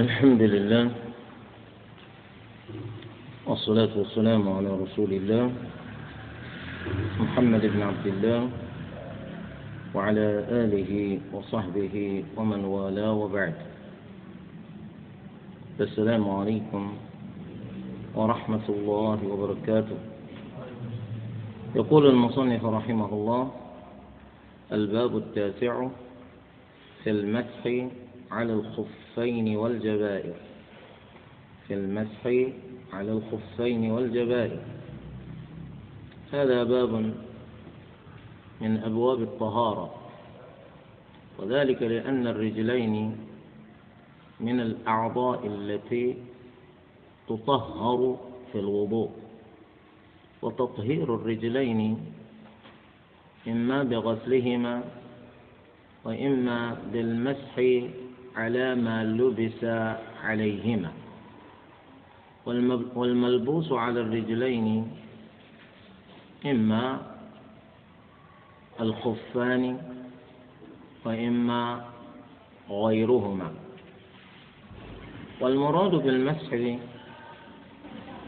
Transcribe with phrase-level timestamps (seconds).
[0.00, 0.90] الحمد لله
[3.46, 5.52] والصلاة والسلام على رسول الله
[7.20, 8.40] محمد بن عبد الله
[9.94, 10.26] وعلى
[10.64, 13.54] آله وصحبه ومن والاه وبعد.
[15.80, 16.82] السلام عليكم
[18.14, 19.98] ورحمة الله وبركاته.
[21.76, 23.42] يقول المصنف رحمه الله
[24.72, 25.88] الباب التاسع
[27.04, 27.62] في المسح
[28.32, 28.52] على
[29.10, 30.34] الخفين والجبائر
[31.66, 32.22] في المسح
[32.92, 34.60] على الخفين والجبائر.
[36.32, 36.92] هذا باب
[38.60, 39.94] من أبواب الطهارة
[41.38, 43.16] وذلك لأن الرجلين
[44.40, 46.16] من الأعضاء التي
[47.28, 48.18] تطهر
[48.52, 49.10] في الوضوء.
[50.42, 51.98] وتطهير الرجلين
[53.48, 54.84] إما بغسلهما
[56.04, 57.54] وإما بالمسح
[58.36, 59.64] على ما لبس
[60.22, 60.92] عليهما.
[62.94, 64.90] والملبوس على الرجلين
[66.46, 67.00] إما
[68.80, 69.78] الخفان
[71.04, 71.84] وإما
[72.70, 73.50] غيرهما.
[75.40, 76.50] والمراد بالمسح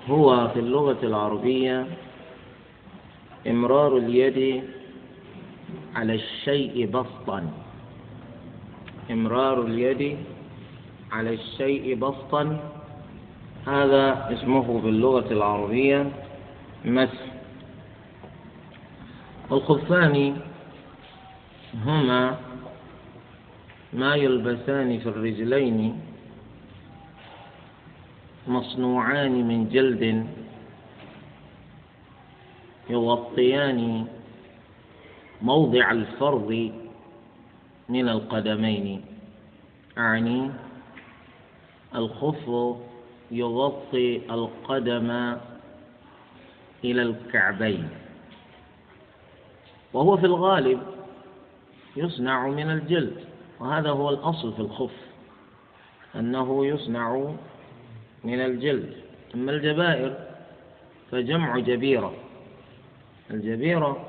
[0.08, 1.86] هو في اللغة العربية
[3.46, 4.64] إمرار اليد
[5.94, 7.50] على الشيء بسطا.
[9.12, 10.18] إمرار اليد
[11.12, 12.60] على الشيء بسطا.
[13.66, 16.10] هذا اسمه باللغة العربية
[16.84, 17.32] مسح
[19.52, 20.36] الخفان
[21.84, 22.36] هما
[23.92, 26.00] ما يلبسان في الرجلين
[28.48, 30.26] مصنوعان من جلد
[32.90, 34.06] يغطيان
[35.42, 36.72] موضع الفرض
[37.92, 39.04] من القدمين.
[39.98, 40.50] أعني
[41.94, 42.48] الخف
[43.30, 45.10] يغطي القدم
[46.84, 47.88] إلى الكعبين.
[49.92, 50.80] وهو في الغالب
[51.96, 53.24] يصنع من الجلد
[53.60, 54.96] وهذا هو الأصل في الخف
[56.16, 57.32] أنه يصنع
[58.24, 58.96] من الجلد.
[59.34, 60.16] أما الجبائر
[61.10, 62.12] فجمع جبيرة.
[63.30, 64.06] الجبيرة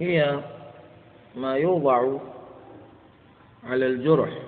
[0.00, 0.40] هي
[1.36, 2.18] ما يوضع
[3.64, 4.38] على الجرح.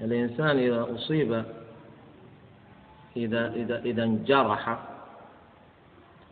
[0.00, 1.44] الإنسان إذا أصيب
[3.16, 4.78] إذا إذا إذا انجرح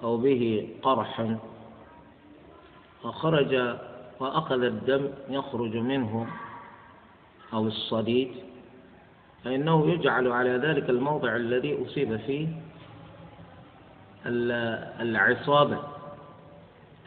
[0.02, 1.36] أو به قرح
[3.04, 3.76] وخرج
[4.20, 6.26] وأخذ الدم يخرج منه
[7.52, 8.28] أو الصديد
[9.44, 12.48] فإنه يجعل على ذلك الموضع الذي أصيب فيه
[15.00, 15.78] العصابة.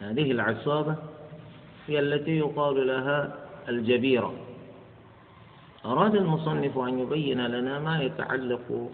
[0.01, 0.95] هذه العصابة
[1.87, 4.33] هي التي يقال لها الجبيرة.
[5.85, 8.91] أراد المصنف أن يبين لنا ما يتعلق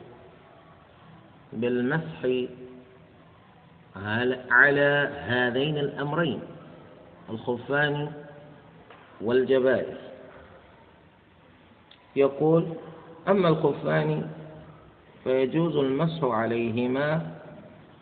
[1.53, 2.19] بالمسح
[4.51, 6.39] على هذين الأمرين
[7.29, 8.12] الخفان
[9.22, 9.97] والجبائر.
[12.16, 12.66] يقول
[13.28, 14.29] أما الخفان
[15.23, 17.31] فيجوز المسح عليهما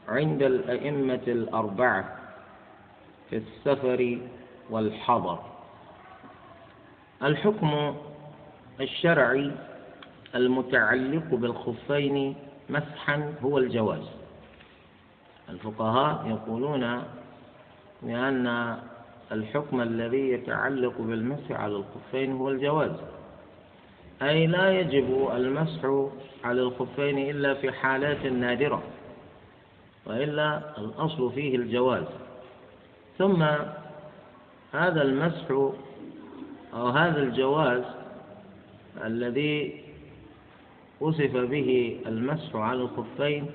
[0.08, 2.18] عند الأئمة الأربعة
[3.30, 4.18] في السفر
[4.70, 5.51] والحضر.
[7.24, 7.96] الحكم
[8.82, 9.52] الشرعي
[10.36, 12.36] المتعلق بالخفين
[12.70, 14.10] مسحا هو الجواز.
[15.50, 17.04] الفقهاء يقولون
[18.02, 18.78] بأن
[19.32, 22.92] الحكم الذي يتعلق بالمسح على الخفين هو الجواز.
[24.22, 26.10] أي لا يجب المسح
[26.44, 28.84] على الخفين إلا في حالات نادرة
[30.06, 32.06] وإلا الأصل فيه الجواز.
[33.18, 33.44] ثم
[34.74, 35.72] هذا المسح
[36.74, 37.84] أو هذا الجواز
[39.04, 39.84] الذي
[41.00, 43.46] وصف به المسح على الخفين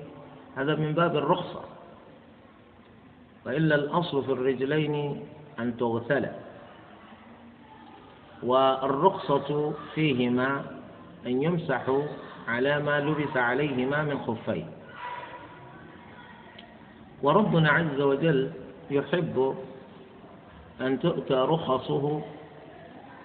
[0.55, 1.61] هذا من باب الرخصة.
[3.45, 5.23] وإلا الأصل في الرجلين
[5.59, 6.31] أن تغسلا
[8.43, 10.65] والرخصة فيهما
[11.25, 12.03] أن يمسحوا
[12.47, 14.67] على ما لبس عليهما من خفين.
[17.23, 18.51] وربنا عز وجل
[18.91, 19.55] يحب
[20.81, 22.21] أن تؤتى رخصه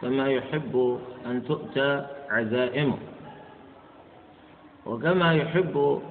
[0.03, 2.99] كما يحب أن تؤتى عزائمه.
[4.87, 6.03] وكما يحب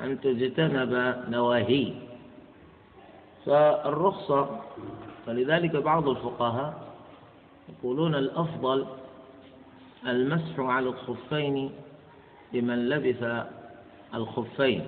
[0.00, 1.94] أن تجتنب نواهيه.
[3.46, 4.60] فالرخصة
[5.26, 6.86] فلذلك بعض الفقهاء
[7.68, 8.86] يقولون الأفضل
[10.06, 11.70] المسح على الخفين
[12.52, 13.44] لمن لبس
[14.14, 14.84] الخفين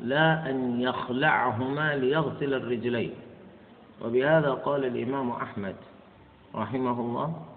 [0.00, 3.12] لا أن يخلعهما ليغسل الرجلين.
[4.04, 5.76] وبهذا قال الإمام أحمد
[6.54, 7.51] رحمه الله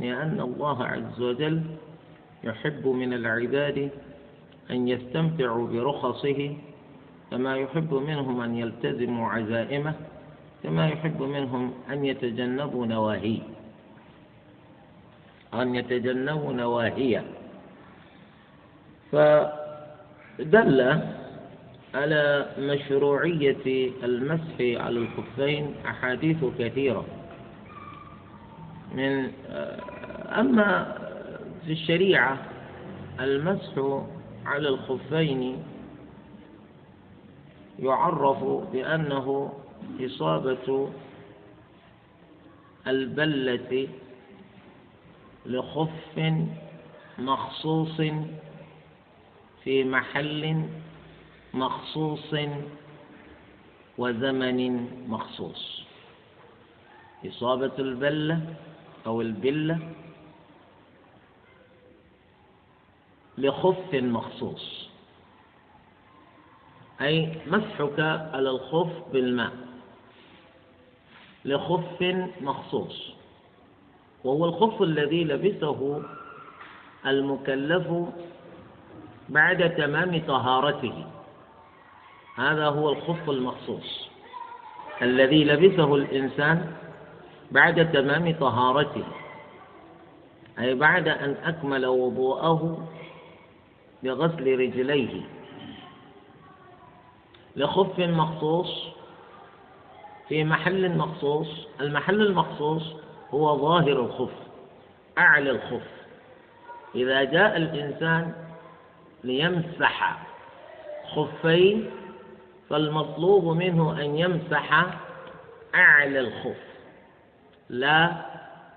[0.00, 1.62] لأن الله عز وجل
[2.44, 3.90] يحب من العباد
[4.70, 6.56] أن يستمتعوا برخصه
[7.30, 9.94] كما يحب منهم أن يلتزموا عزائمه
[10.62, 13.40] كما يحب منهم أن يتجنبوا نواهيه.
[15.54, 17.24] أن يتجنبوا نواهيه.
[19.12, 21.00] فدل
[21.94, 27.04] على مشروعية المسح على الخفين أحاديث كثيرة.
[28.92, 29.32] من
[30.38, 30.98] أما
[31.66, 32.38] في الشريعة
[33.20, 34.02] المسح
[34.46, 35.62] على الخفين
[37.78, 39.52] يعرف بأنه
[40.00, 40.90] إصابة
[42.86, 43.88] البلة
[45.46, 46.18] لخف
[47.18, 48.00] مخصوص
[49.64, 50.64] في محل
[51.54, 52.34] مخصوص
[53.98, 55.82] وزمن مخصوص.
[57.26, 58.40] إصابة البلة
[59.08, 59.78] أو البلة
[63.38, 64.88] لخف مخصوص.
[67.00, 68.00] أي مسحك
[68.34, 69.52] على الخف بالماء
[71.44, 72.02] لخف
[72.40, 73.12] مخصوص.
[74.24, 76.02] وهو الخف الذي لبسه
[77.06, 77.86] المكلف
[79.28, 81.06] بعد تمام طهارته.
[82.36, 84.08] هذا هو الخف المخصوص
[85.02, 86.76] الذي لبسه الإنسان
[87.50, 89.04] بعد تمام طهارته.
[90.58, 92.88] أي بعد أن أكمل وضوءه
[94.02, 95.20] بغسل رجليه.
[97.56, 98.88] لخف مخصوص
[100.28, 102.82] في محل مخصوص المحل المخصوص
[103.30, 104.34] هو ظاهر الخف
[105.18, 105.88] أعلى الخف.
[106.94, 108.32] إذا جاء الإنسان
[109.24, 110.26] ليمسح
[111.14, 111.90] خفين
[112.70, 114.86] فالمطلوب منه أن يمسح
[115.74, 116.68] أعلى الخف.
[117.68, 118.26] لا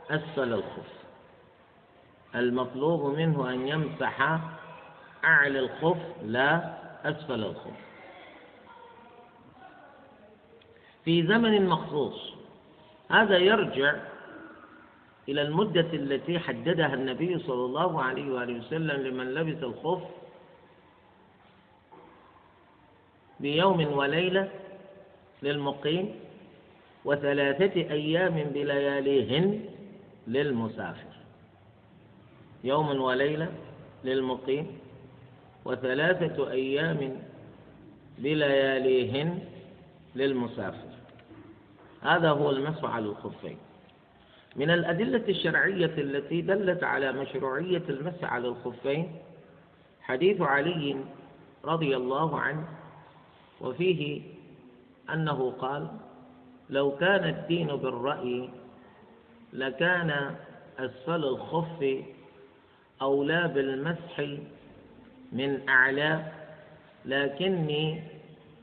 [0.09, 0.91] أسفل الخف
[2.35, 4.39] المطلوب منه أن يمسح
[5.23, 6.73] أعلى الخف لا
[7.03, 7.91] أسفل الخف
[11.05, 12.33] في زمن مخصوص
[13.09, 13.95] هذا يرجع
[15.29, 20.03] إلى المدة التي حددها النبي صلى الله عليه وآله وسلم لمن لبس الخف
[23.39, 24.49] بيوم وليلة
[25.44, 26.15] للمقيم.
[27.06, 29.65] وثلاثة أيام بلياليهن
[30.27, 31.12] للمسافر.
[32.63, 33.51] يوم وليلة
[34.03, 34.68] للمقيم.
[35.65, 37.21] وثلاثة أيام
[38.18, 39.39] بلياليهن
[40.15, 40.92] للمسافر.
[42.01, 43.57] هذا هو المسح على الخفين.
[44.56, 49.15] من الأدلة الشرعية التي دلت على مشروعية المسح على الخفين
[50.01, 50.97] حديث علي
[51.65, 52.68] رضي الله عنه
[53.62, 54.21] وفيه
[55.13, 55.88] أنه قال
[56.71, 58.50] لو كان الدين بالرأي
[59.53, 60.35] لكان
[60.79, 62.03] أسفل الخف
[63.01, 64.19] أولى بالمسح
[65.31, 66.31] من أعلى.
[67.06, 68.03] لكني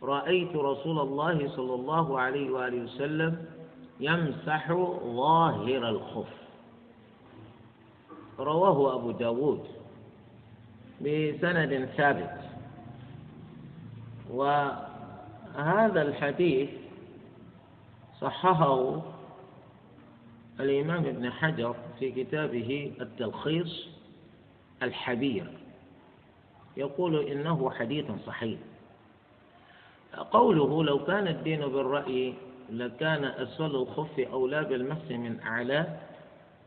[0.03, 3.47] رأيت رسول الله صلى الله عليه وآله وسلم
[4.01, 4.73] يمسح
[5.05, 6.35] ظاهر الخف.
[8.39, 9.65] رواه أبو داود
[11.01, 12.41] بسند ثابت.
[14.31, 16.71] وهذا الحديث
[18.21, 19.03] صححه
[20.61, 23.89] الإمام ابن حجر في كتابه التلخيص
[24.83, 25.47] الحبير.
[26.77, 28.59] يقول إنه حديث صحيح.
[30.31, 32.35] قوله لو كان الدين بالرأي
[32.71, 35.87] لكان أسفل الخف أولى بالمس من أعلاه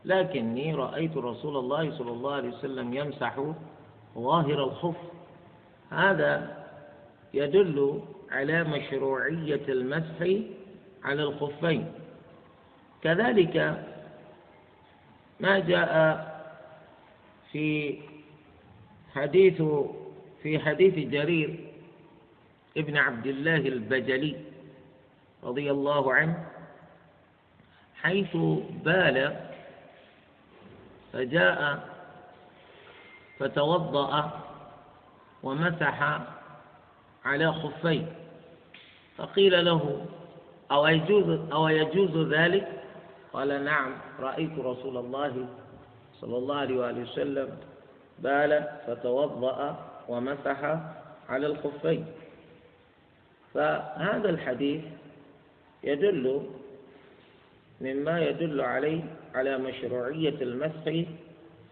[0.04, 3.40] لكني رأيت رسول الله صلى الله عليه وسلم يمسح
[4.18, 4.96] ظاهر الخف.
[5.90, 6.64] هذا
[7.34, 10.42] يدل على مشروعية المسح
[11.04, 11.92] على الخفين.
[13.02, 13.84] كذلك
[15.40, 15.92] ما جاء
[17.52, 17.98] في
[19.14, 19.62] حديث
[20.42, 21.72] في حديث جرير
[22.76, 24.36] ابن عبد الله البجلي
[25.44, 26.46] رضي الله عنه
[28.02, 28.36] حيث
[28.84, 29.46] بال
[31.12, 31.88] فجاء
[33.38, 34.40] فتوضأ
[35.42, 36.20] ومسح
[37.24, 38.12] على خفيه
[39.16, 40.06] فقيل له
[40.72, 42.68] أو يجوز أو يجوز ذلك؟
[43.32, 45.46] قال نعم رأيت رسول الله
[46.20, 47.48] صلى الله عليه وآله وسلم
[48.18, 49.76] بال فتوضأ
[50.08, 50.78] ومسح
[51.28, 52.06] على الخفين.
[53.54, 54.84] فهذا الحديث
[55.84, 56.42] يدل
[57.80, 59.00] مما يدل عليه
[59.34, 61.08] على مشروعية المسح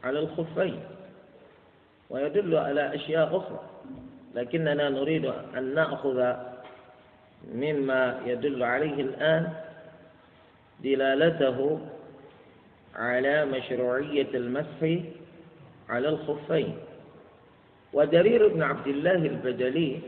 [0.05, 0.81] على الخفين
[2.11, 3.61] ويدل على أشياء أخرى.
[4.35, 5.25] لكننا نريد
[5.57, 6.50] أن نأخذ
[7.55, 9.53] مما يدل عليه الآن
[10.85, 11.81] دلالته
[12.95, 15.03] على مشروعية المسح
[15.89, 16.75] على الخفين.
[17.93, 20.01] ودرير بن عبد الله البجلي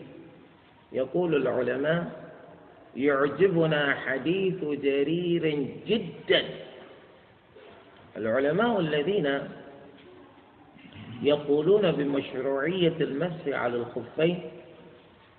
[0.93, 2.23] يقول العلماء
[2.97, 6.43] يعجبنا حديث جرير جدا.
[8.17, 9.41] العلماء الذين
[11.23, 14.43] يقولون بمشروعية المسح على الخفين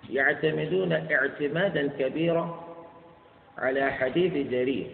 [0.10, 2.63] يعتمدون اعتمادا كبيرا
[3.57, 4.88] على حديث جرير.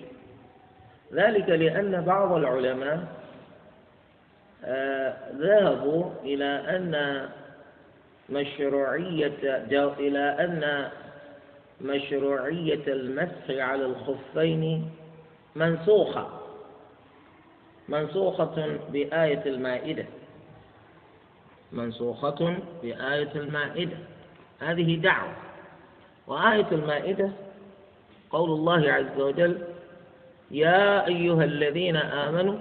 [1.13, 3.19] ذلك لأن بعض العلماء
[4.65, 7.29] آه، ذهبوا إلى أن
[8.29, 9.65] مشروعية
[9.99, 10.89] إلى أن
[11.81, 14.89] مشروعية المسح على الخفين
[15.55, 16.39] منسوخة.
[17.87, 20.05] منسوخة بآية المائدة.
[21.71, 23.97] منسوخة بآية المائدة.
[24.59, 25.33] هذه دعوة.
[26.27, 27.31] وآية المائدة
[28.31, 29.57] قول الله عز وجل
[30.51, 32.57] يا أيها الذين آمنوا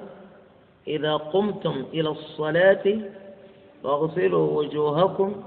[0.86, 2.98] إذا قمتم إلى الصلاة
[3.82, 5.42] فاغسلوا وجوهكم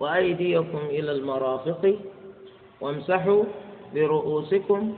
[0.00, 1.96] وأيديكم إلى المرافق
[2.80, 3.44] وامسحوا
[3.94, 4.96] برؤوسكم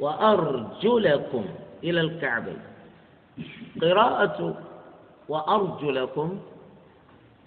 [0.00, 1.44] وأرجلكم
[1.84, 2.58] إلى الكعبين.
[3.82, 4.56] قراءة
[5.28, 6.38] وأرجلكم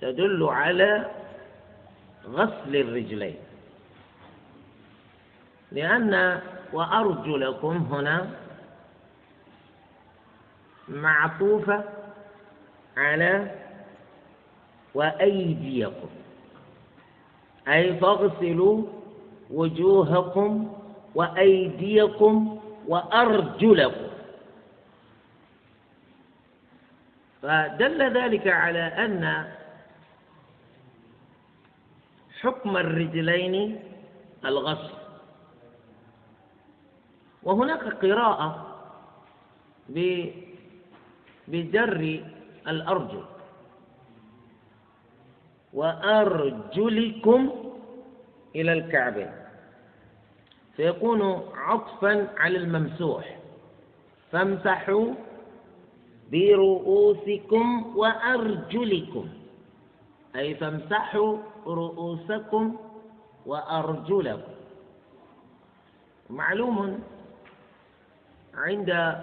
[0.01, 1.05] تدل على
[2.27, 3.35] غسل الرجلين.
[5.71, 6.41] لأن
[6.73, 8.29] وأرجلكم هنا
[10.87, 11.83] معطوفة
[12.97, 13.51] على
[14.93, 16.09] وأيديكم.
[17.67, 18.83] أي فاغسلوا
[19.51, 20.73] وجوهكم
[21.15, 24.07] وأيديكم وأرجلكم.
[27.41, 29.45] فدل ذلك على أن
[32.43, 33.79] حكم الرجلين
[34.45, 34.93] الغسل
[37.43, 38.49] وهناك قراءة
[41.47, 42.23] بجر
[42.67, 43.23] الأرجل.
[45.73, 47.41] وأرجلكم
[48.55, 49.31] إلى الكعبين.
[50.75, 51.21] فيكون
[51.55, 53.39] عطفا على الممسوح.
[54.31, 55.13] فامسحوا
[56.31, 59.29] برؤوسكم وأرجلكم.
[60.35, 62.75] أي فامسحوا رؤوسكم
[63.45, 64.51] وأرجلكم.
[66.29, 66.99] معلوم
[68.55, 69.17] عند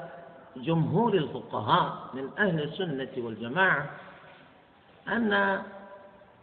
[0.57, 3.91] جمهور الفقهاء من أهل السنة والجماعة
[5.09, 5.63] أن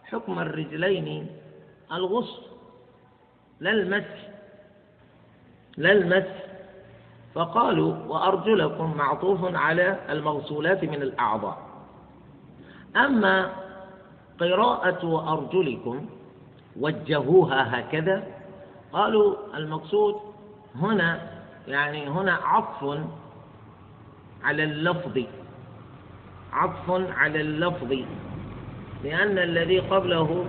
[0.04, 1.28] حكم الرجلين
[1.92, 2.42] الغسل
[3.60, 4.30] لا المسح
[5.78, 6.44] لا المسح
[7.34, 11.58] فقالوا وأرجلكم معطوف على المغسولات من الأعضاء.
[12.96, 13.67] أما
[14.40, 16.06] قراءة وأرجلكم
[16.80, 18.24] وجهوها هكذا.
[18.94, 20.16] قالوا المقصود
[20.76, 21.30] هنا
[21.68, 23.00] يعني هنا عطف
[24.44, 25.24] على اللفظ
[26.54, 27.94] عطف على اللفظ
[29.04, 30.46] لأن الذي قبله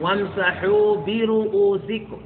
[0.00, 2.20] وامسحوا برؤوسكم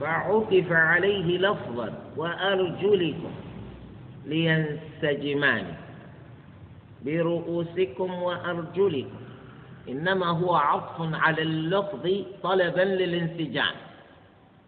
[0.00, 3.30] فعطف عليه لفظا وأرجلكم
[4.26, 5.64] لينسجمان
[7.04, 9.20] برؤوسكم وأرجلكم.
[9.88, 12.08] إنما هو عطف على اللفظ
[12.42, 13.74] طلبا للانسجام.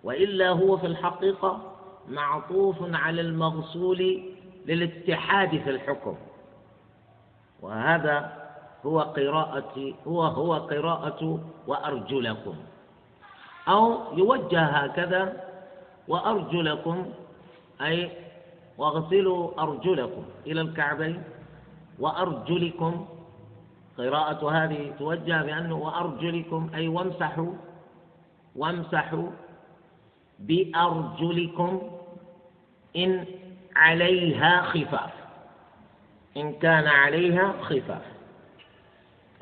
[0.04, 1.72] وإلا هو في الحقيقة
[2.08, 4.22] معطوف على المغسول
[4.66, 6.16] للاتحاد في الحكم.
[7.60, 8.32] وهذا
[8.86, 12.54] هو قراءة هو هو قراءة وأرجلكم.
[13.68, 15.44] أو يوجه هكذا
[16.08, 17.06] وأرجلكم
[17.80, 18.10] أي
[18.78, 21.22] واغسلوا أرجلكم إلى الكعبين.
[22.00, 23.06] وأرجلكم
[23.98, 27.52] قراءة هذه توجه بأنه وأرجلكم أي وامسحوا
[28.56, 29.30] وامسحوا
[30.38, 31.90] بأرجلكم
[32.96, 33.24] إن
[33.76, 35.10] عليها خفاف.
[36.36, 38.02] إن كان عليها خفاف.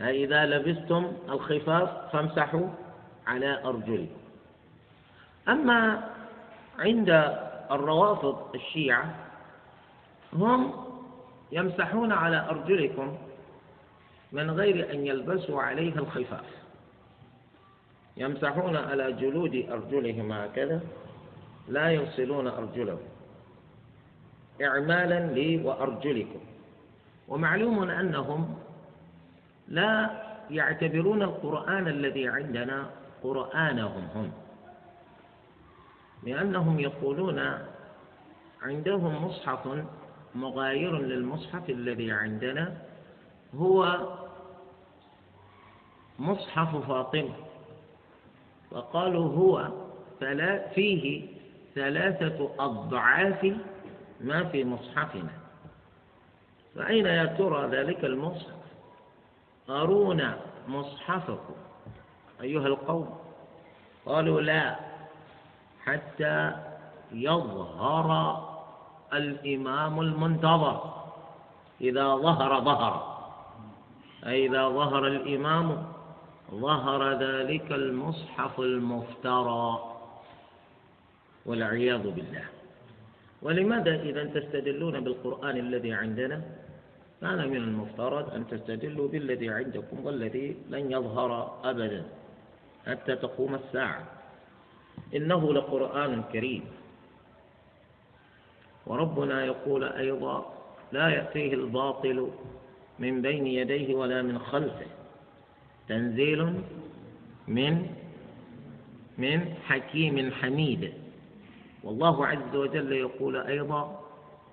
[0.00, 2.68] إذا لبستم الخفاف فامسحوا
[3.26, 4.18] على أرجلكم.
[5.48, 6.08] أما
[6.78, 7.10] عند
[7.70, 9.14] الروافض الشيعة
[10.32, 10.87] هم
[11.52, 13.18] يمسحون على أرجلكم
[14.32, 16.44] من غير أن يلبسوا عليها الخفاف.
[18.16, 20.80] يمسحون على جلود أرجلهم هكذا
[21.68, 23.08] لا يغسلون أرجلهم.
[24.62, 26.40] إعمالا لي وأرجلكم.
[27.28, 28.58] ومعلوم أنهم
[29.68, 30.10] لا
[30.50, 32.90] يعتبرون القرآن الذي عندنا
[33.22, 34.32] قرآنهم هم.
[36.22, 37.58] لأنهم يقولون
[38.62, 39.68] عندهم مصحف
[40.34, 42.76] مغاير للمصحف الذي عندنا
[43.54, 43.98] هو
[46.18, 47.34] مصحف فاطمة.
[48.70, 49.72] وقالوا هو
[50.74, 51.28] فيه
[51.74, 53.56] ثلاثة أضعاف
[54.20, 55.32] ما في مصحفنا.
[56.74, 58.58] فأين يا ترى ذلك المصحف؟
[59.70, 61.54] أرونا مصحفكم
[62.40, 63.18] أيها القوم.
[64.06, 64.76] قالوا لا
[65.84, 66.52] حتى
[67.12, 68.47] يظهر
[69.14, 70.94] الإمام المنتظر.
[71.80, 73.18] إذا ظهر ظهر.
[74.26, 75.86] أي إذا ظهر الإمام
[76.50, 79.94] ظهر ذلك المصحف المفترى.
[81.46, 82.44] والعياذ بالله.
[83.42, 86.42] ولماذا إذا تستدلون بالقرآن الذي عندنا؟
[87.20, 92.04] كان من المفترض أن تستدلوا بالذي عندكم والذي لن يظهر أبدا.
[92.86, 94.04] حتى تقوم الساعة.
[95.14, 96.64] إنه لقرآن كريم.
[98.88, 100.52] وربنا يقول أيضا
[100.92, 102.28] لا يأتيه الباطل
[102.98, 104.86] من بين يديه ولا من خلفه.
[105.88, 106.54] تنزيل
[107.48, 107.86] من
[109.18, 110.92] من حكيم حميد.
[111.84, 114.00] والله عز وجل يقول أيضا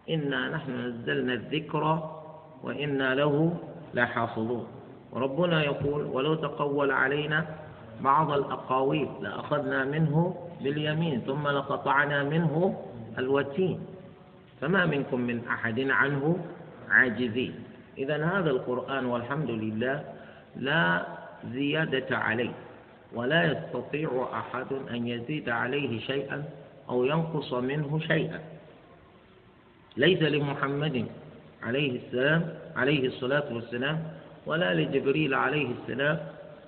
[0.09, 2.09] إنا نحن نزلنا الذكر
[2.63, 3.57] وإنا له
[3.93, 4.67] لحافظون.
[5.11, 7.45] وربنا يقول ولو تقول علينا
[8.01, 12.83] بعض الأقاويل لأخذنا منه باليمين ثم لقطعنا منه
[13.17, 13.94] الوتين.
[14.61, 16.45] فما منكم من أحد عنه
[16.89, 17.63] عاجزين.
[17.97, 20.03] إذا هذا القرآن والحمد لله
[20.55, 21.05] لا
[21.51, 22.51] زيادة عليه
[23.13, 26.43] ولا يستطيع أحد أن يزيد عليه شيئا
[26.89, 28.41] أو ينقص منه شيئا.
[29.97, 31.07] ليس لمحمد
[31.63, 34.03] عليه السلام عليه الصلاة والسلام
[34.45, 36.19] ولا لجبريل عليه السلام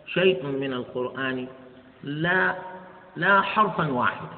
[0.06, 1.48] شيء من القرآن
[2.04, 2.56] لا
[3.16, 4.38] لا حرفا واحدا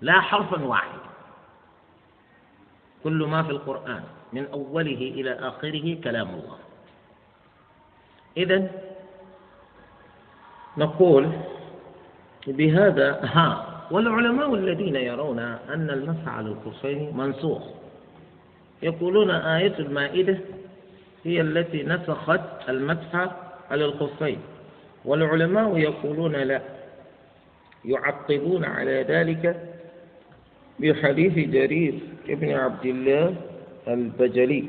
[0.00, 1.06] لا حرفا واحدا.
[3.06, 6.58] كل ما في القرآن من أوله إلى آخره كلام الله.
[8.36, 8.70] إذا
[10.78, 11.30] نقول
[12.46, 17.62] بهذا ها والعلماء الذين يرون أن المسح على الخفين منسوخ.
[18.82, 20.38] يقولون آية المائدة
[21.24, 23.14] هي التي نسخت المسح
[23.70, 24.38] على الخفين
[25.04, 26.60] والعلماء يقولون لا
[27.84, 29.75] يعقبون على ذلك
[30.80, 31.94] بحديث جرير
[32.28, 33.36] ابن عبد الله
[33.88, 34.64] البجلي.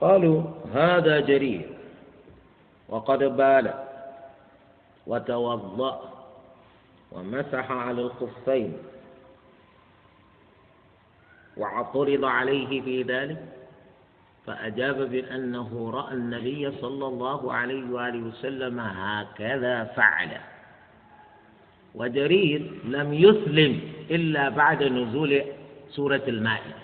[0.00, 1.66] قالوا هذا جرير.
[2.88, 3.74] وقد بال
[5.06, 6.12] وتوضأ
[7.12, 8.72] ومسح على الخفين
[11.56, 13.42] واعترض عليه في ذلك.
[14.46, 20.30] فأجاب بأنه رأى النبي صلى الله عليه وآله وسلم هكذا فعل.
[21.94, 23.95] وجرير لم يسلم.
[24.10, 25.42] إلا بعد نزول
[25.90, 26.76] سورة المائدة.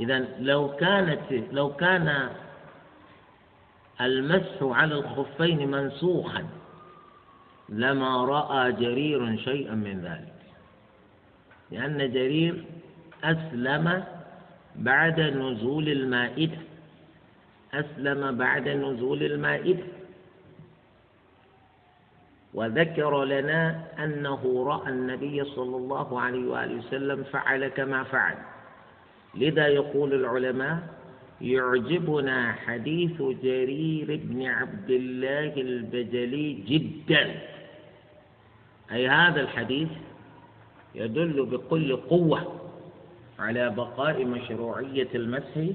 [0.00, 1.20] إذا لو كانت
[1.52, 2.30] لو كان
[4.00, 6.46] المسح على الخفين منسوخا
[7.68, 10.34] لما رأى جرير شيئا من ذلك.
[11.70, 12.64] لأن جرير
[13.24, 14.04] أسلم
[14.76, 16.58] بعد نزول المائدة.
[17.74, 19.84] أسلم بعد نزول المائدة.
[22.54, 28.36] وذكر لنا أنه رأى النبي صلى الله عليه وآله وسلم فعل كما فعل.
[29.34, 30.78] لذا يقول العلماء
[31.40, 37.40] يعجبنا حديث جرير بن عبد الله البجلي جدا.
[38.92, 39.88] أي هذا الحديث
[40.94, 42.60] يدل بكل قوة
[43.38, 45.74] على بقاء مشروعية المسح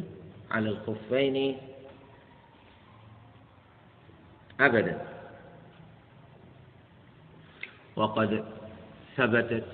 [0.51, 1.57] على الخفين
[4.59, 5.18] أبدا.
[7.99, 8.43] وقد
[9.15, 9.65] ثبتت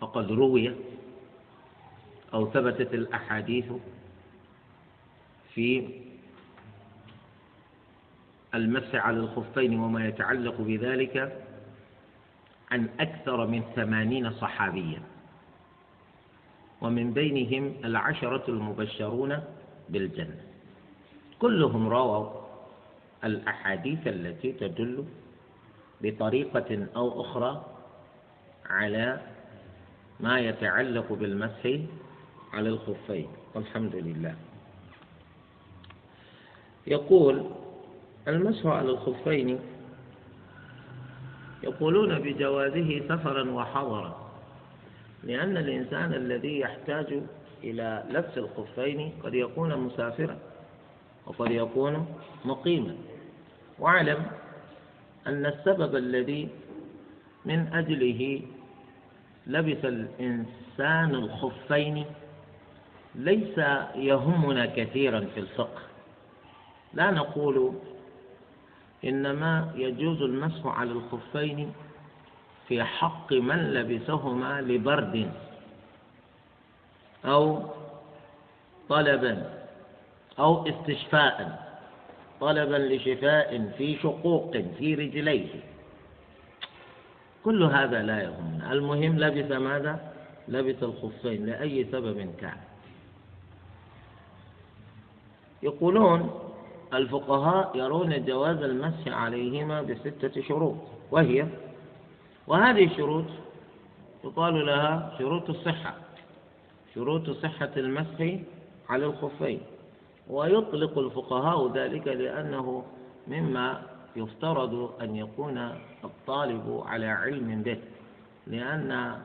[0.00, 0.74] وقد روي
[2.34, 3.64] أو ثبتت الأحاديث
[5.54, 5.88] في
[8.54, 11.42] المسح على الخفين وما يتعلق بذلك
[12.70, 15.02] عن أكثر من ثمانين صحابيا
[16.80, 19.40] ومن بينهم العشرة المبشرون
[19.88, 20.40] بالجنة.
[21.38, 22.30] كلهم رووا
[23.24, 25.04] الأحاديث التي تدل
[26.02, 27.64] بطريقة أو أخرى
[28.66, 29.20] على
[30.20, 31.78] ما يتعلق بالمسح
[32.52, 33.28] على الخفين.
[33.54, 34.34] والحمد لله.
[36.86, 37.50] يقول
[38.28, 39.60] المسح على الخفين
[41.62, 44.30] يقولون بجوازه سفرا وحضرا
[45.22, 47.20] لأن الإنسان الذي يحتاج
[47.64, 50.38] إلى لبس الخفين قد يكون مسافرا
[51.26, 52.06] وقد يكون
[52.44, 52.96] مقيما.
[53.78, 54.26] واعلم
[55.26, 56.48] أن السبب الذي
[57.44, 58.40] من أجله
[59.46, 62.04] لبس الإنسان الخفين
[63.14, 63.58] ليس
[63.94, 65.82] يهمنا كثيرا في الفقه.
[66.94, 67.72] لا نقول
[69.04, 71.72] إنما يجوز المسح على الخفين
[72.68, 75.30] في حق من لبسهما لبرد
[77.24, 77.62] أو
[78.88, 79.50] طلبا
[80.38, 81.63] أو استشفاء
[82.44, 85.48] طلبا لشفاء في شقوق في رجليه.
[87.44, 88.72] كل هذا لا يهمنا.
[88.72, 90.12] المهم لبس ماذا؟
[90.48, 92.56] لبس الخفين لأي سبب كان.
[95.62, 96.20] يقولون
[96.94, 100.76] الفقهاء يرون جواز المسح عليهما بستة شروط
[101.10, 101.46] وهي
[102.46, 103.24] وهذه الشروط
[104.24, 105.94] يقال لها شروط الصحة
[106.94, 108.38] شروط صحة المسح
[108.88, 109.60] على الخفين.
[110.28, 112.84] ويطلق الفقهاء ذلك لأنه
[113.28, 113.82] مما
[114.16, 115.58] يفترض أن يكون
[116.04, 117.78] الطالب على علم به
[118.46, 119.20] لأن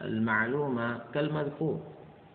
[0.00, 1.80] المعلومة كالمذكور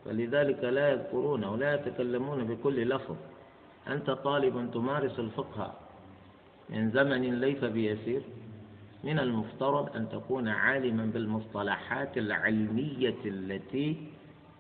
[0.06, 3.16] فلذلك لا يذكرون ولا يتكلمون بكل لفظ.
[3.88, 5.74] أنت طالب تمارس الفقه
[6.70, 8.22] من زمن ليس بيسير
[9.04, 13.98] من المفترض أن تكون عالما بالمصطلحات العلمية التي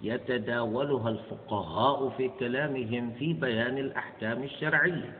[0.01, 5.13] يتداولها الفقهاء في كلامهم في بيان الأحكام الشرعية.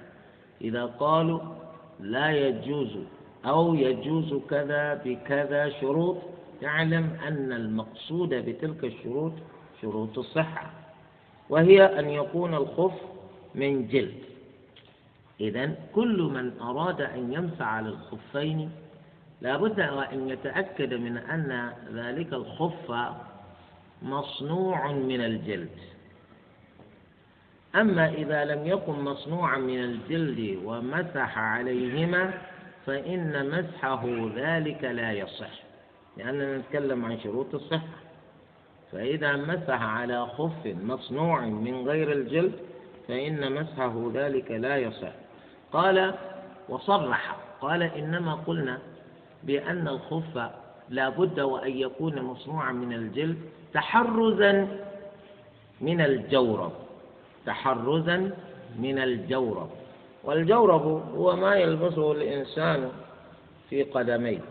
[0.61, 1.39] إذا قالوا
[1.99, 2.97] لا يجوز
[3.45, 6.17] أو يجوز كذا بكذا شروط
[6.61, 9.33] تعلم أن المقصود بتلك الشروط
[9.81, 10.71] شروط الصحة
[11.49, 13.01] وهي أن يكون الخف
[13.55, 14.23] من جلد.
[15.41, 18.69] إذا كل من أراد أن يمسح على الخفين
[19.41, 22.91] لابد أن يتأكد من أن ذلك الخف
[24.01, 25.69] مصنوع من الجلد.
[27.75, 32.33] أما إذا لم يكن مصنوعا من الجلد ومسح عليهما
[32.85, 35.49] فإن مسحه ذلك لا يصح
[36.17, 37.97] لأننا نتكلم عن شروط الصحة.
[38.91, 42.53] فإذا مسح على خف مصنوع من غير الجلد
[43.07, 45.11] فإن مسحه ذلك لا يصح.
[45.73, 46.13] قال
[46.69, 48.79] وصرح قال إنما قلنا
[49.43, 50.51] بأن الخف
[50.89, 53.37] لا بد وأن يكون مصنوعا من الجلد
[53.73, 54.67] تحرزا
[55.81, 56.71] من الجورب.
[57.45, 58.31] تحرزا
[58.79, 59.69] من الجورب.
[60.23, 62.91] والجورب هو ما يلبسه الإنسان
[63.69, 64.41] في قدميه.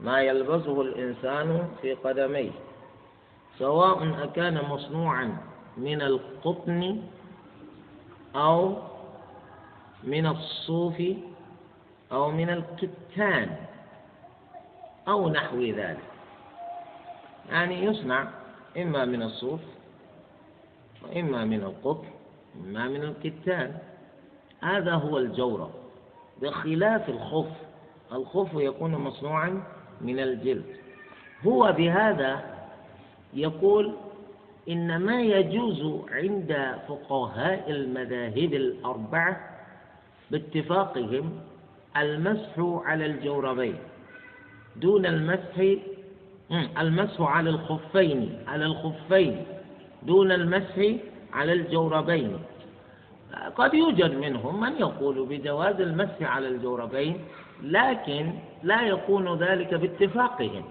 [0.00, 2.50] ما يلبسه الإنسان في قدميه.
[3.58, 5.36] سواء أكان مصنوعا
[5.76, 7.02] من القطن
[8.36, 8.76] أو
[10.04, 11.02] من الصوف
[12.12, 13.56] أو من الكتان.
[15.08, 15.98] أو نحو ذلك.
[17.50, 18.28] يعني يصنع
[18.76, 19.60] إما من الصوف
[21.02, 22.08] وإما من القطن
[22.64, 23.78] إما من الكتان
[24.62, 25.70] هذا هو الجورب
[26.42, 27.52] بخلاف الخف
[28.12, 29.62] الخف يكون مصنوعا
[30.00, 30.76] من الجلد.
[31.46, 32.56] هو بهذا
[33.34, 33.94] يقول
[34.68, 39.50] إن ما يجوز عند فقهاء المذاهب الأربعة
[40.30, 41.40] باتفاقهم
[41.96, 43.78] المسح على الجوربين.
[44.80, 45.76] دون المسح
[46.78, 49.46] المسح على الخفين على الخفين
[50.02, 50.94] دون المسح
[51.32, 52.38] على الجوربين.
[53.56, 57.24] قد يوجد منهم من يقول بجواز المسح على الجوربين
[57.62, 60.64] لكن لا يكون ذلك باتفاقهم.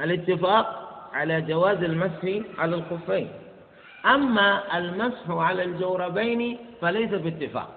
[0.00, 0.66] الاتفاق
[1.12, 2.22] على جواز المسح
[2.58, 3.28] على الخفين.
[4.06, 7.70] أما المسح على الجوربين فليس باتفاق.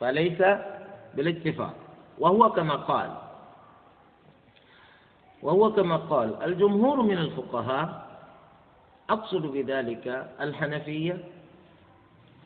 [0.00, 0.42] فليس
[1.14, 1.74] بالاتفاق.
[2.18, 3.10] وهو كما قال
[5.42, 8.10] وهو كما قال الجمهور من الفقهاء
[9.10, 11.18] أقصد بذلك الحنفية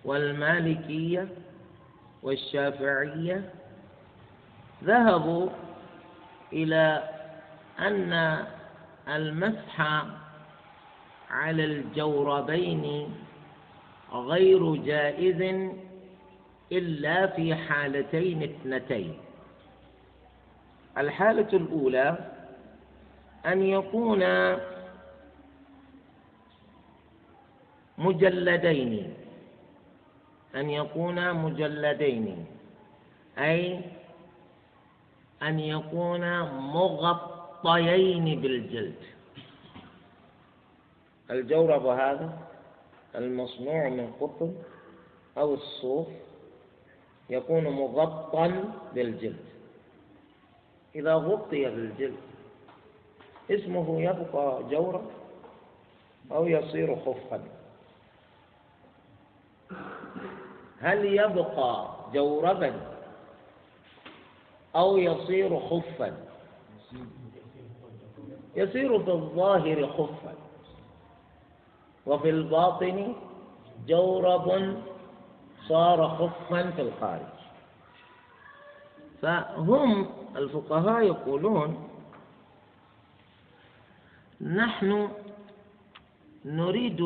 [0.04, 1.28] والمالكية
[2.22, 3.50] والشافعية
[4.85, 5.48] ذهبوا
[6.52, 7.02] إلى
[7.78, 8.44] أن
[9.09, 9.80] المسح
[11.30, 13.14] على الجوربين
[14.12, 15.70] غير جائز
[16.72, 19.18] إلا في حالتين اثنتين.
[20.98, 22.33] الحالة الأولى
[23.46, 24.24] أن يكون
[27.98, 29.14] مجلدين
[30.54, 32.46] أن يكون مجلدين
[33.38, 33.80] أي
[35.42, 36.40] أن يكون
[36.72, 39.02] مغطيين بالجلد.
[41.30, 42.38] الجورب هذا
[43.14, 44.54] المصنوع من قطن
[45.38, 46.09] أو الصوف
[47.30, 49.44] يكون مغطى بالجلد.
[50.94, 52.33] إذا غطي بالجلد
[53.50, 55.02] اسمه يبقى جورا
[56.33, 57.42] أو يصير خفا.
[60.80, 62.80] هل يبقى جوربا
[64.76, 66.16] أو يصير خفا؟
[68.57, 70.35] يصير في الظاهر خفا.
[72.07, 73.14] وفي الباطن
[73.87, 74.76] جورب
[75.68, 77.35] صار خفا في الخارج.
[79.22, 81.88] فهم الفقهاء يقولون
[84.40, 85.08] نحن
[86.44, 87.00] نريد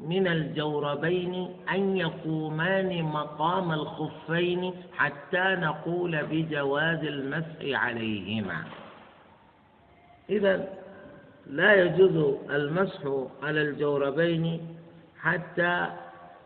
[0.00, 8.64] من الجوربين أن يقومان مقام الخفين حتى نقول بجواز المسح عليهما.
[10.30, 10.68] إذا
[11.46, 12.16] لا يجوز
[12.50, 13.00] المسح
[13.42, 14.76] على الجوربين
[15.20, 15.90] حتى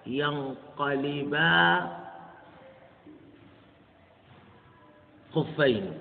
[0.06, 1.88] ينقلبا
[5.34, 5.92] خفين.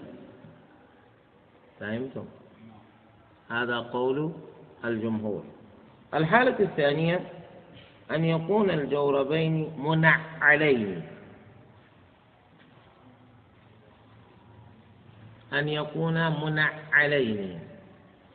[1.79, 2.25] فهمتم؟
[3.54, 4.32] هذا قول
[4.86, 5.44] الجمهور.
[6.13, 7.20] الحالة الثانية
[8.12, 11.02] أن يكون الجوربين منعلين.
[15.54, 17.60] أن يكونا منعلين.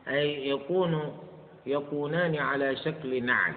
[0.08, 1.18] أي يكون
[1.66, 3.54] يكونان على شكل نعل.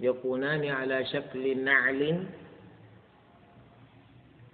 [0.00, 2.26] يكونان على شكل نعل.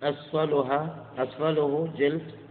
[0.02, 2.45] أسفلها أسفله جلد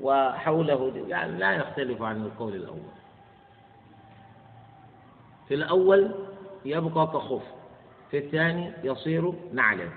[0.00, 2.92] وحوله يعني لا يختلف عن القول الأول.
[5.48, 6.14] في الأول
[6.64, 7.42] يبقى كخف
[8.10, 9.88] في الثاني يصير نعلا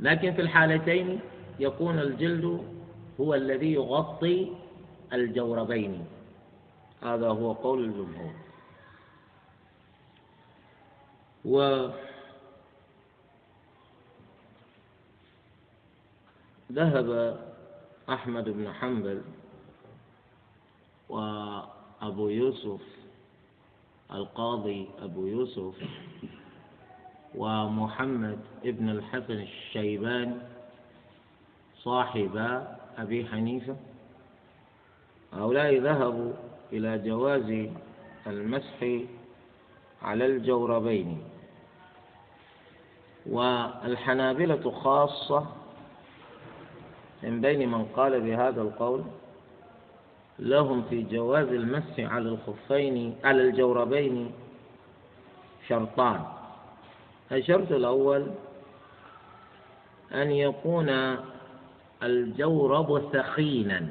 [0.00, 1.20] لكن في الحالتين
[1.58, 2.64] يكون الجلد
[3.20, 4.52] هو الذي يغطي
[5.12, 6.06] الجوربين.
[7.02, 8.32] هذا هو قول الجمهور.
[11.44, 11.88] و
[16.72, 17.38] ذهب
[18.10, 19.22] أحمد بن حنبل
[21.08, 22.80] وأبو يوسف
[24.12, 25.74] القاضي أبو يوسف
[27.34, 30.36] ومحمد ابن الحسن الشيباني
[31.82, 32.64] صاحب
[32.98, 33.76] أبي حنيفة.
[35.32, 36.32] هؤلاء ذهبوا
[36.72, 37.68] إلى جواز
[38.26, 38.84] المسح
[40.02, 41.22] على الجوربين.
[43.26, 45.46] والحنابلة خاصة
[47.22, 49.02] من بين من قال بهذا القول
[50.38, 54.30] لهم في جواز المسح على الخفين على الجوربين
[55.68, 56.22] شرطان.
[57.32, 58.26] الشرط الأول
[60.14, 61.16] أن يكون
[62.02, 63.86] الجورب ثخينا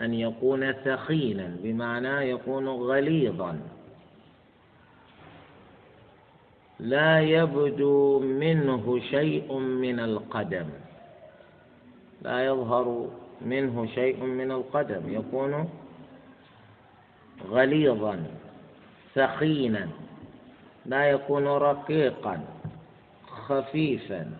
[0.00, 3.60] أن يكون ثخينا بمعنى يكون غليظا.
[6.80, 10.66] لا يبدو منه شيء من القدم.
[12.22, 13.08] لا يظهر
[13.40, 15.02] منه شيء من القدم.
[15.06, 15.68] يكون
[17.50, 18.24] غليظا
[19.14, 19.88] ثخينا
[20.86, 22.44] لا يكون رقيقا
[23.26, 24.32] خفيفا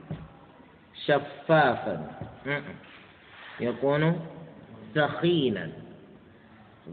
[1.05, 2.11] شفافا.
[3.61, 4.21] يكون
[4.95, 5.71] ثخينا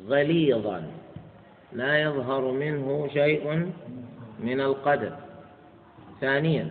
[0.08, 0.91] غليظا
[1.73, 3.71] لا يظهر منه شيء
[4.39, 5.15] من القدم.
[6.21, 6.69] ثانيا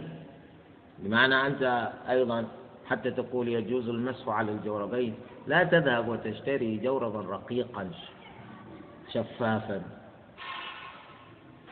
[0.99, 2.45] بمعنى أنت أيضا
[2.91, 5.15] حتى تقول يجوز المسح على الجوربين.
[5.47, 7.91] لا تذهب وتشتري جوربا رقيقا
[9.13, 9.83] شفافا.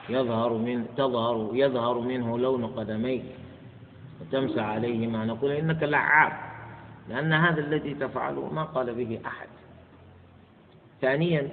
[0.09, 3.25] يظهر من تظهر يظهر منه لون قدميك
[4.21, 6.33] وتمسح عليهما نقول إنك لعاب
[7.09, 9.49] لأن هذا الذي تفعله ما قال به أحد.
[11.01, 11.49] ثانيا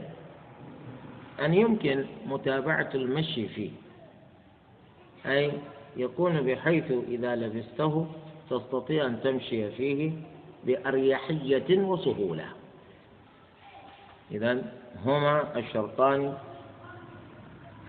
[1.45, 3.71] أن يمكن متابعة المشي فيه.
[5.25, 5.51] أي
[5.97, 8.07] يكون بحيث إذا لبسته
[8.57, 10.11] تستطيع أن تمشي فيه
[10.65, 12.45] بأريحية وسهولة.
[14.31, 14.61] إذا
[15.05, 16.33] هما الشرطان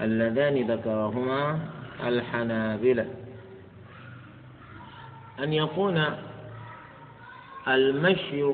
[0.00, 1.58] اللذان ذكرهما
[2.04, 3.06] الحنابلة.
[5.38, 6.04] أن يكون
[7.68, 8.44] المشي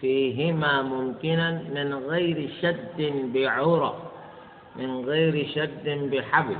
[0.00, 2.98] فيهما ممكنا من غير شد
[3.34, 4.10] بعورة
[4.76, 6.56] من غير شد بحبل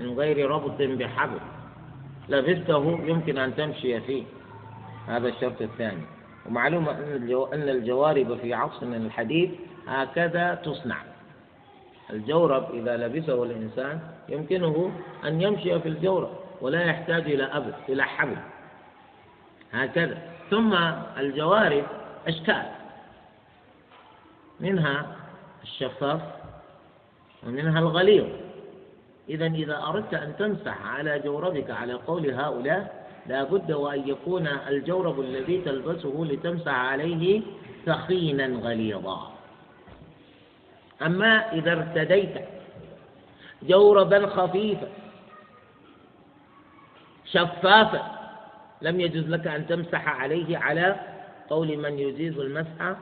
[0.00, 1.40] من غير ربط بحبل.
[2.28, 4.24] لبسته يمكن أن تمشي فيه.
[5.06, 6.02] هذا الشرط الثاني.
[6.46, 6.88] ومعلوم
[7.52, 9.50] أن الجوارب في عصرنا الحديث
[9.88, 10.96] هكذا تصنع.
[12.10, 14.92] الجورب إذا لبسه الإنسان يمكنه
[15.24, 18.36] أن يمشي في الجورب ولا يحتاج إلى أبد إلى حبل.
[19.72, 20.18] هكذا.
[20.50, 20.74] ثم
[21.18, 21.84] الجوارب
[22.28, 22.62] أشكال.
[24.60, 25.16] منها
[25.62, 26.20] الشفاف
[27.46, 28.26] ومنها الغليظ.
[29.28, 35.20] إذا إذا أردت أن تمسح على جوربك على قول هؤلاء لا بد وأن يكون الجورب
[35.20, 37.42] الذي تلبسه لتمسح عليه
[37.86, 39.32] ثخينا غليظا.
[41.02, 42.34] أما إذا ارتديت
[43.62, 44.88] جوربا خفيفا
[47.24, 48.02] شفافا
[48.82, 50.96] لم يجوز لك أن تمسح عليه على
[51.50, 52.96] قول من يجيز المسح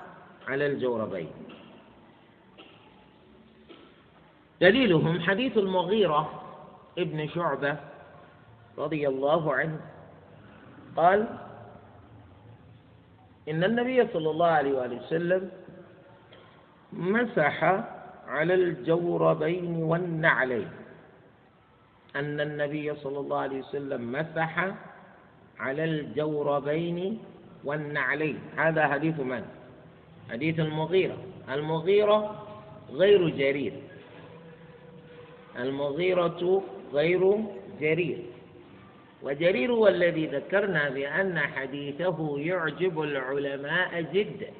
[0.48, 1.30] على الجوربين.
[4.60, 6.42] دليلهم حديث المغيرة
[6.98, 7.76] ابن شعبة
[8.78, 9.80] رضي الله عنه.
[10.96, 11.26] قال
[13.48, 15.50] إن النبي صلى الله عليه وآله وسلم
[16.92, 17.64] مسح
[18.28, 20.68] على الجوربين والنعلين.
[22.16, 24.74] أن النبي صلى الله عليه وسلم مسح
[25.58, 27.18] على الجوربين
[27.64, 28.38] والنعلين.
[28.56, 29.44] هذا حديث من؟
[30.30, 31.16] حديث المغيرة.
[31.50, 32.46] المغيرة
[32.90, 33.72] غير جرير.
[35.58, 36.62] المغيرة
[36.92, 37.44] غير
[37.80, 38.18] جرير.
[39.22, 44.50] وجرير هو الذي ذكرنا بأن حديثه يعجب العلماء جدا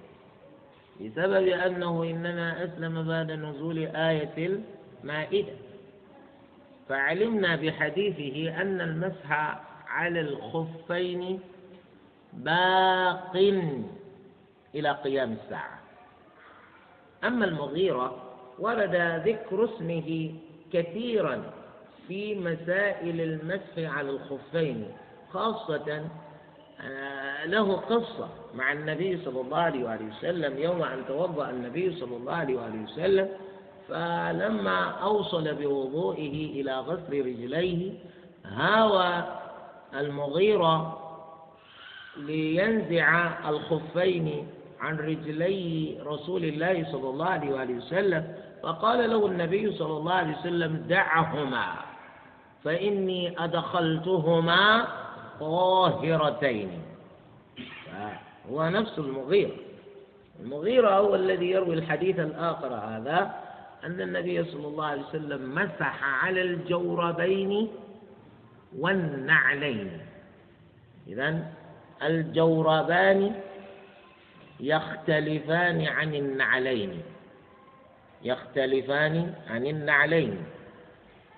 [1.01, 4.61] بسبب أنه إنما أسلم بعد نزول آية
[5.03, 5.53] المائدة.
[6.89, 11.41] فعلمنا بحديثه أن المسح على الخفين
[12.33, 13.37] باق
[14.75, 15.79] إلى قيام الساعة.
[17.25, 20.35] أما المغيرة ورد ذكر اسمه
[20.75, 21.43] كثيرا
[22.09, 24.87] في مسائل المسح على الخفين
[25.33, 26.05] خاصة
[26.81, 32.17] آه، له قصة مع النبي صلى الله عليه وآله وسلم يوم أن توضأ النبي صلى
[32.17, 33.29] الله عليه وآله وسلم
[33.89, 37.93] فلما أوصل بوضوئه إلى غسل رجليه
[38.45, 39.25] هاوى
[39.95, 40.99] المغيرة
[42.17, 44.47] لينزع الخفين
[44.81, 50.37] عن رجلي رسول الله صلى الله عليه وآله وسلم فقال له النبي صلى الله عليه
[50.39, 51.67] وسلم دعهما
[52.65, 54.89] فإني أدخلتهما
[55.41, 56.71] طاهرتين.
[58.51, 59.57] هو نفس المغيرة.
[60.41, 63.35] المغيرة هو الذي يروي الحديث الآخر هذا
[63.85, 67.69] أن النبي صلى الله عليه وسلم مسح على الجوربين
[68.79, 70.01] والنعلين.
[71.09, 71.53] إذا
[72.03, 73.35] الجوربان
[74.61, 77.03] يختلفان عن النعلين.
[78.25, 80.37] يختلفان عن النعلين.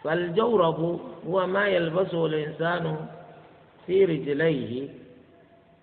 [0.04, 2.96] فالجورب هو ما يلبسه الإنسان
[3.86, 4.88] في رجليه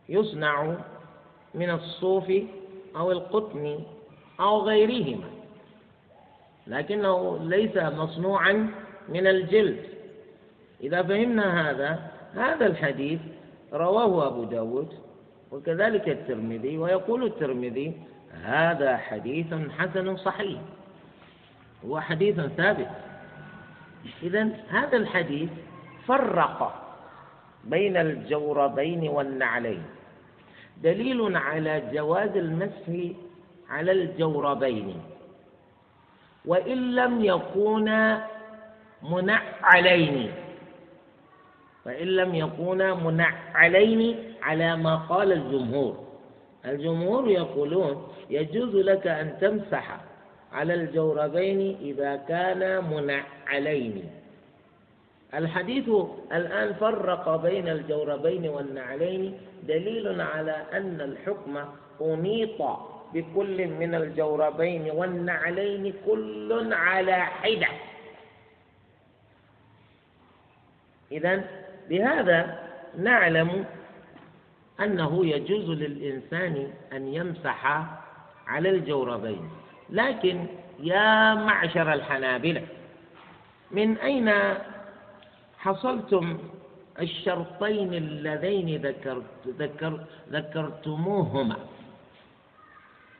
[0.09, 0.75] يصنع
[1.53, 2.31] من الصوف
[2.95, 3.79] أو القطن
[4.39, 5.27] أو غيرهما
[6.67, 8.69] لكنه ليس مصنوعا
[9.09, 9.83] من الجلد.
[10.83, 13.19] إذا فهمنا هذا هذا الحديث
[13.73, 14.93] رواه أبو داود
[15.51, 17.93] وكذلك الترمذي ويقول الترمذي
[18.43, 20.61] هذا حديث حسن صحيح.
[21.87, 22.87] هو حديث ثابت.
[24.23, 25.49] إذا هذا الحديث
[26.07, 26.83] فرق
[27.63, 29.83] بين الجوربين والنعلين.
[30.83, 33.15] دليل على جواز المسح
[33.69, 35.01] على الجوربين.
[36.45, 38.27] وإن لم يكونا
[39.03, 40.31] منعلين.
[41.85, 44.01] وإن لم يكونا منعلين
[44.41, 46.03] على ما قال الجمهور.
[46.65, 50.12] الجمهور يقولون يجوز لك أن تمسح.
[50.53, 54.03] على الجوربين إذا كانا منعلين.
[55.33, 55.89] الحديث
[56.33, 61.57] الآن فرق بين الجوربين والنعلين دليل على أن الحكم
[62.01, 62.61] أنيط
[63.13, 67.67] بكل من الجوربين والنعلين كل على حدة.
[71.11, 71.43] إذا
[71.89, 72.59] بهذا
[72.97, 73.65] نعلم
[74.79, 77.65] أنه يجوز للإنسان أن يمسح
[78.47, 79.62] على الجوربين.
[79.89, 80.45] لكن
[80.79, 82.63] يا معشر الحنابلة
[83.71, 84.33] من أين
[85.57, 86.37] حصلتم
[87.01, 89.99] الشرطين اللذين ذكرت ذكر
[90.31, 91.57] ذكرتموهما؟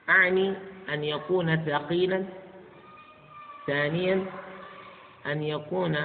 [0.10, 0.54] أعني
[0.94, 2.26] أن يكون ثقيلا
[3.68, 4.26] ثانيا
[5.26, 5.98] أن يكون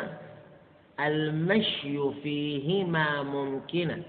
[1.00, 4.02] المشي فيهما ممكنا.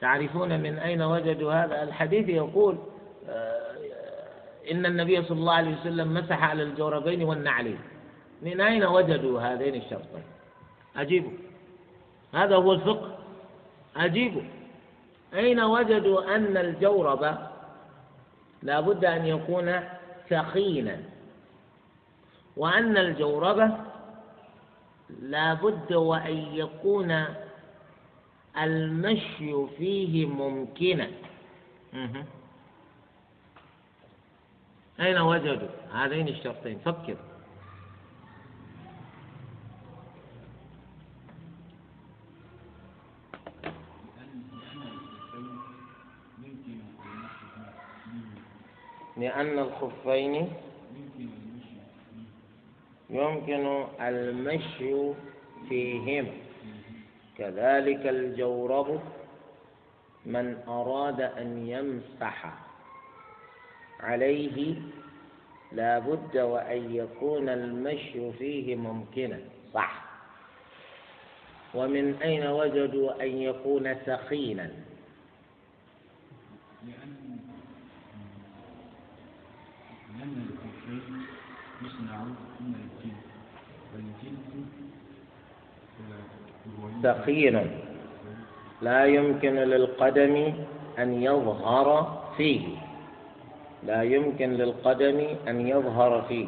[0.00, 2.78] تعرفون من أين وجدوا هذا الحديث؟ يقول
[4.70, 7.78] إن النبي صلى الله عليه وسلم مسح على الجوربين والنعلين.
[8.42, 10.22] من أين وجدوا هذين الشرطين؟
[10.96, 11.32] أجيبوا.
[12.34, 13.18] هذا هو الفقه.
[13.96, 14.42] أجيبوا.
[15.34, 17.38] أين وجدوا أن الجورب
[18.62, 19.80] لا بد أن يكون
[20.30, 20.96] ثقيلا؟
[22.56, 23.78] وأن الجورب
[25.22, 27.24] لا بد وأن يكون
[28.62, 31.08] المشي فيه ممكنا.
[35.00, 36.78] أين وجدوا؟ هذين الشرطين.
[36.78, 37.16] فكر
[49.16, 50.52] لأن الخفين
[53.10, 55.12] يمكن المشي
[55.68, 56.32] فيهما.
[57.38, 59.00] كذلك الجورب
[60.26, 62.69] من أراد أن يمسح.
[64.02, 64.74] عليه
[65.72, 69.38] لا بد وأن يكون المشي فيه ممكنا
[69.74, 70.02] صح.
[71.74, 74.68] ومن أين وجدوا أن يكون ثقيلا
[80.18, 81.22] لأن الخفين
[81.82, 82.18] يصنع
[82.60, 83.22] من الجلد
[83.94, 84.66] والجلد
[87.02, 87.70] ثقيل
[88.82, 90.52] لا يمكن للقدم
[90.98, 91.88] أن يظهر
[92.36, 92.89] فيه.
[93.86, 96.46] لا يمكن للقدم أن يظهر فيه.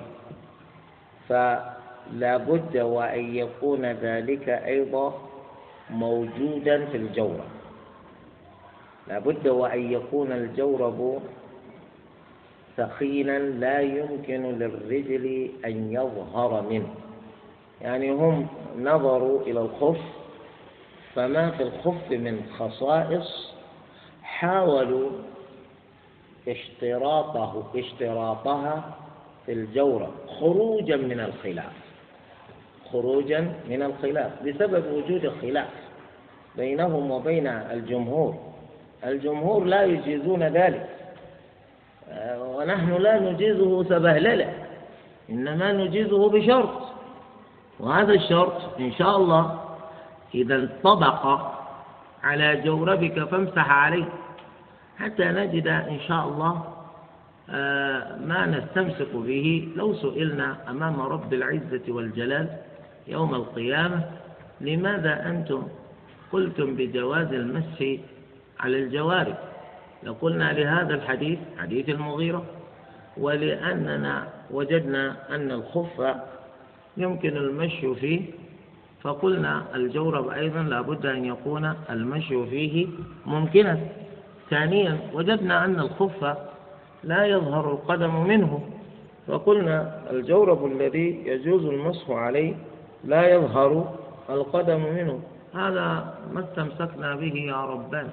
[1.29, 5.15] فلا بد وأن يكون ذلك أيضا
[5.91, 7.45] موجودا في الجورب
[9.09, 11.23] لا بد وأن يكون الجورب
[12.77, 16.95] ثخينا لا يمكن للرجل أن يظهر منه.
[17.83, 18.47] يعني هم
[18.79, 20.01] نظروا إلى الخف
[21.15, 23.53] فما في الخف من خصائص
[24.23, 25.11] حاولوا
[26.49, 28.85] اشتراطه اشتراطها
[29.47, 31.73] في الجورة خروجا من الخلاف.
[32.93, 35.69] خروجا من الخلاف بسبب وجود الخلاف
[36.57, 38.35] بينهم وبين الجمهور.
[39.05, 40.89] الجمهور لا يجيزون ذلك.
[42.39, 44.53] ونحن لا نجيزه سبهللة
[45.31, 46.83] إنما نجيزه بشرط.
[47.81, 49.61] وهذا الشرط إن شاء الله
[50.35, 51.41] إذا انطبق
[52.23, 54.09] على جوربك فامسح عليه.
[55.03, 56.65] حتى نجد إن شاء الله
[57.51, 62.49] آه، ما نستمسك به لو سئلنا أمام رب العزة والجلال
[63.09, 64.05] يوم القيامة
[64.61, 65.63] لماذا أنتم
[66.33, 67.85] قلتم بجواز المسح
[68.61, 69.35] على الجوارب؟
[70.03, 72.45] لقلنا لهذا الحديث حديث المغيرة
[73.17, 76.15] ولأننا وجدنا أن الخف
[76.97, 78.21] يمكن المشي فيه
[79.03, 82.87] فقلنا الجورب أيضا لابد أن يكون المشي فيه
[83.27, 83.79] ممكنا.
[84.53, 86.37] ثانيا وجدنا أن الخف
[87.05, 88.61] لا يظهر القدم منه
[89.27, 92.55] فقلنا الجورب الذي يجوز المسح عليه
[93.05, 93.95] لا يظهر
[94.31, 95.21] القدم منه.
[95.55, 98.09] هذا ما استمسكنا به يا ربان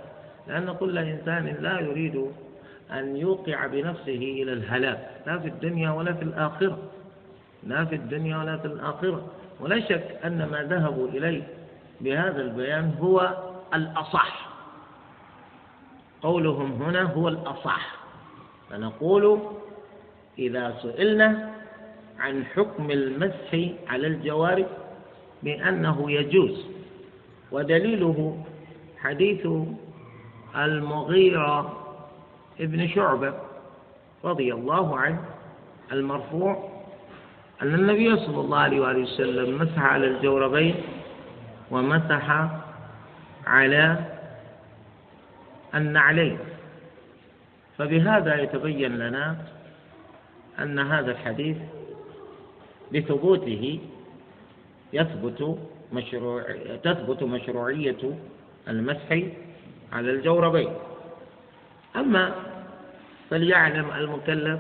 [0.47, 2.25] لأن كل إنسان لا يريد
[2.91, 6.77] أن يوقع بنفسه إلى الهلاك لا في الدنيا ولا في الآخرة
[7.63, 9.21] لا في الدنيا ولا في الآخرة.
[9.59, 11.43] ولا شك أن ما ذهبوا إليه
[12.01, 13.37] بهذا البيان هو
[13.73, 14.48] الأصح.
[16.23, 17.95] قولهم هنا هو الأصح.
[18.69, 19.39] فنقول
[20.39, 21.49] إذا سئلنا
[22.19, 24.67] عن حكم المسح على الجوارح
[25.43, 26.65] بأنه يجوز
[27.51, 28.45] ودليله
[28.97, 29.47] حديث
[30.55, 31.77] المغيرة
[32.59, 33.33] ابن شعبة
[34.25, 35.19] رضي الله عنه
[35.91, 36.69] المرفوع
[37.61, 40.75] أن النبي صلى الله عليه وآله وسلم مسح على الجوربين
[41.71, 42.47] ومسح
[43.47, 44.08] على
[45.75, 46.37] النعلين
[47.77, 49.37] فبهذا يتبين لنا
[50.59, 51.57] أن هذا الحديث
[52.93, 53.79] بثبوته
[54.93, 55.59] يثبت
[55.93, 56.43] مشروع
[56.83, 58.17] تثبت مشروعية
[58.67, 59.19] المسح
[59.93, 60.69] على الجوربين.
[61.95, 62.35] أما
[63.29, 64.59] فليعلم المكلف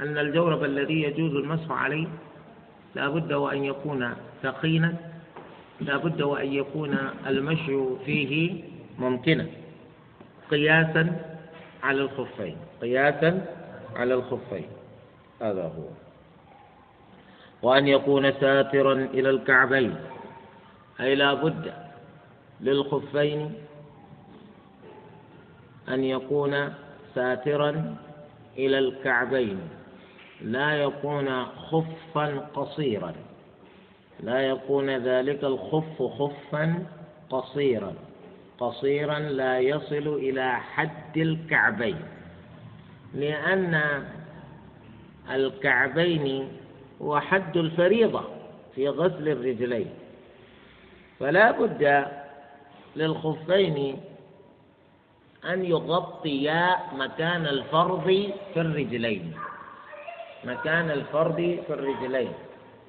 [0.00, 2.06] أن الجورب الذي يجوز المسح عليه
[2.94, 4.94] لا بد وأن يكون ثقينا
[5.80, 8.62] لا بد وأن يكون المشي فيه
[8.98, 9.46] ممكنا.
[10.54, 11.04] قياسا
[11.82, 12.56] على الخفين.
[12.82, 13.46] قياسا
[13.96, 14.68] على الخفين.
[15.42, 15.88] هذا هو.
[17.62, 19.96] وأن يكون ساترا إلى الكعبين.
[21.00, 21.72] أي لا بد
[22.60, 23.54] للخفين
[25.88, 26.74] أن يكون
[27.14, 27.96] ساترا
[28.58, 29.58] إلى الكعبين.
[30.40, 33.12] لا يكون خفا قصيرا.
[34.20, 36.86] لا يكون ذلك الخف خفا
[37.30, 37.92] قصيرا.
[38.64, 41.96] قصيرا لا يصل إلى حد الكعبين
[43.14, 44.04] لأن
[45.30, 46.48] الكعبين
[47.02, 48.24] هو حد الفريضة
[48.74, 49.90] في غسل الرجلين.
[51.20, 52.06] فلا بد
[52.96, 54.00] للخفين
[55.44, 59.32] أن يغطيا مكان الفرض في الرجلين
[60.44, 61.36] مكان الفرض
[61.66, 62.32] في الرجلين.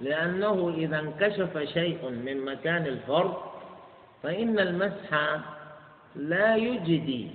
[0.01, 3.33] لأنه إذا انكشف شيء من مكان الفرض
[4.23, 5.09] فإن المسح
[6.15, 7.27] لا يجدي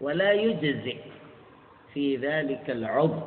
[0.00, 0.98] ولا يجزئ
[1.94, 3.20] في ذلك العضو.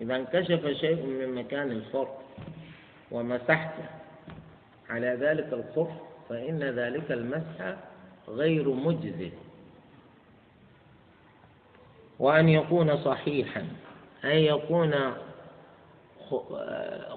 [0.00, 2.08] إذا انكشف شيء من مكان الفرض
[3.10, 3.74] ومسحت
[4.90, 5.90] على ذلك الخف
[6.28, 7.76] فإن ذلك المسح
[8.28, 9.30] غير مجزئ.
[12.18, 13.66] وأن يكون صحيحا
[14.24, 14.94] أن يكون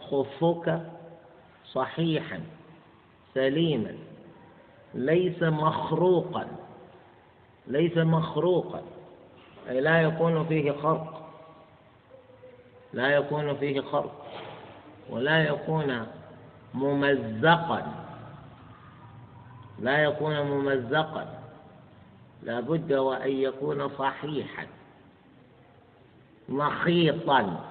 [0.10, 0.82] خفك
[1.66, 2.42] صحيحا
[3.34, 4.07] سليما.
[4.98, 6.48] ليس مخروقا.
[7.68, 8.82] ليس مخروقا.
[9.70, 11.30] أي لا يكون فيه خرق.
[12.94, 14.26] لا يكون فيه خرق.
[15.10, 16.08] ولا يكون
[16.74, 17.94] ممزقا.
[19.80, 21.44] لا يكون ممزقا.
[22.44, 24.68] لابد وأن يكون صحيحا.
[26.50, 27.66] مخيطا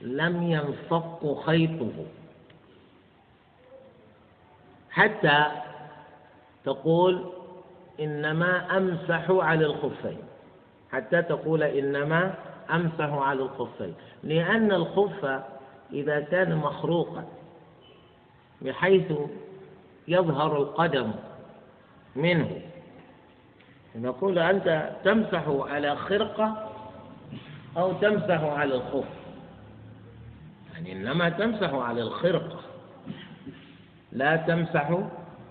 [0.00, 2.06] لم ينفق خيطه.
[4.90, 5.67] حتى
[6.68, 7.24] تقول
[8.00, 10.18] إنما أمسح على الخفين.
[10.92, 12.34] حتى تقول إنما
[12.70, 13.94] أمسح على الخفين.
[14.22, 15.42] لأن الخف
[15.92, 17.24] إذا كان مخروقا
[18.62, 19.12] بحيث
[20.08, 21.12] يظهر القدم
[22.16, 22.60] منه.
[23.94, 26.70] نقول أنت تمسح على خرقة
[27.76, 29.08] أو تمسح على الخف.
[30.72, 32.60] يعني إنما تمسح على الخرقة
[34.12, 34.98] لا تمسح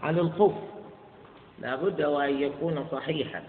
[0.04, 0.67] على الخف.
[1.60, 3.44] لا بد وأن يكون صحيحا.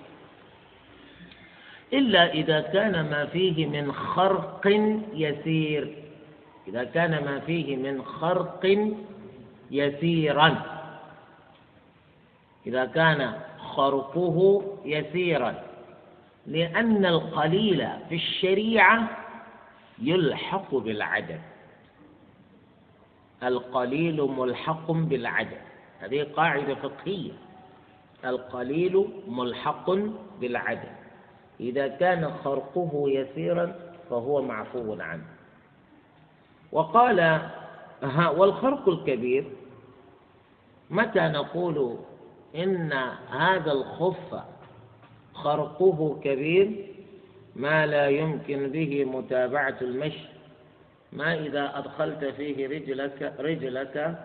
[1.92, 4.66] إلا إذا كان ما فيه من خرق
[5.14, 5.94] يسير.
[6.68, 8.88] إذا كان ما فيه من خرق
[9.70, 10.62] يسيرا.
[12.66, 15.54] إذا كان خرقه يسيرا.
[16.46, 19.08] لأن القليل في الشريعة
[19.98, 21.40] يلحق بالعدد.
[23.42, 25.60] القليل ملحق بالعدد.
[26.00, 27.32] هذه قاعدة فقهية.
[28.24, 29.90] القليل ملحق
[30.40, 30.92] بالعدد
[31.60, 33.74] إذا كان خرقه يسيرا
[34.10, 35.24] فهو معفو عنه.
[36.72, 37.40] وقال
[38.36, 39.44] والخرق الكبير
[40.90, 41.98] متى نقول
[42.56, 42.92] إن
[43.30, 44.42] هذا الخف
[45.34, 46.86] خرقه كبير؟
[47.56, 50.28] ما لا يمكن به متابعة المشي.
[51.12, 54.18] ما إذا أدخلت فيه رجلك رجلك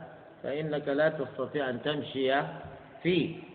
[0.44, 2.42] فإنك لا تستطيع أن تمشي
[3.04, 3.53] فيه.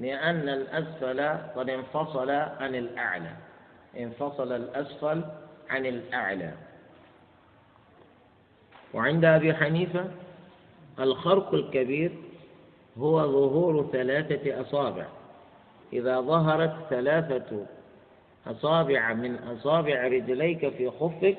[0.00, 1.20] لأن الأسفل
[1.56, 3.30] قد انفصل عن الأعلى.
[3.98, 5.24] انفصل الأسفل
[5.70, 6.52] عن الأعلى.
[8.94, 10.04] وعند أبي حنيفة
[11.00, 12.12] الخرق الكبير
[12.98, 15.06] هو ظهور ثلاثة أصابع.
[15.92, 17.66] إذا ظهرت ثلاثة
[18.46, 21.36] أصابع من أصابع رجليك في خفك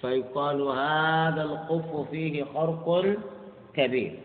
[0.00, 3.16] فيقال هذا الخف فيه خرق
[3.74, 4.18] كبير.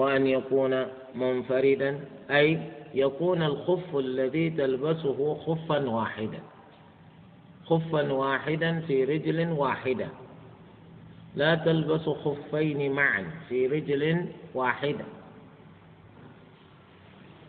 [0.00, 2.60] وأن يكون منفردا أي
[2.94, 6.40] يكون الخف الذي تلبسه خفا واحدا.
[7.64, 10.06] خفا واحدا في رجل واحدة.
[11.36, 15.04] لا تلبس خفين معا في رجل واحدة.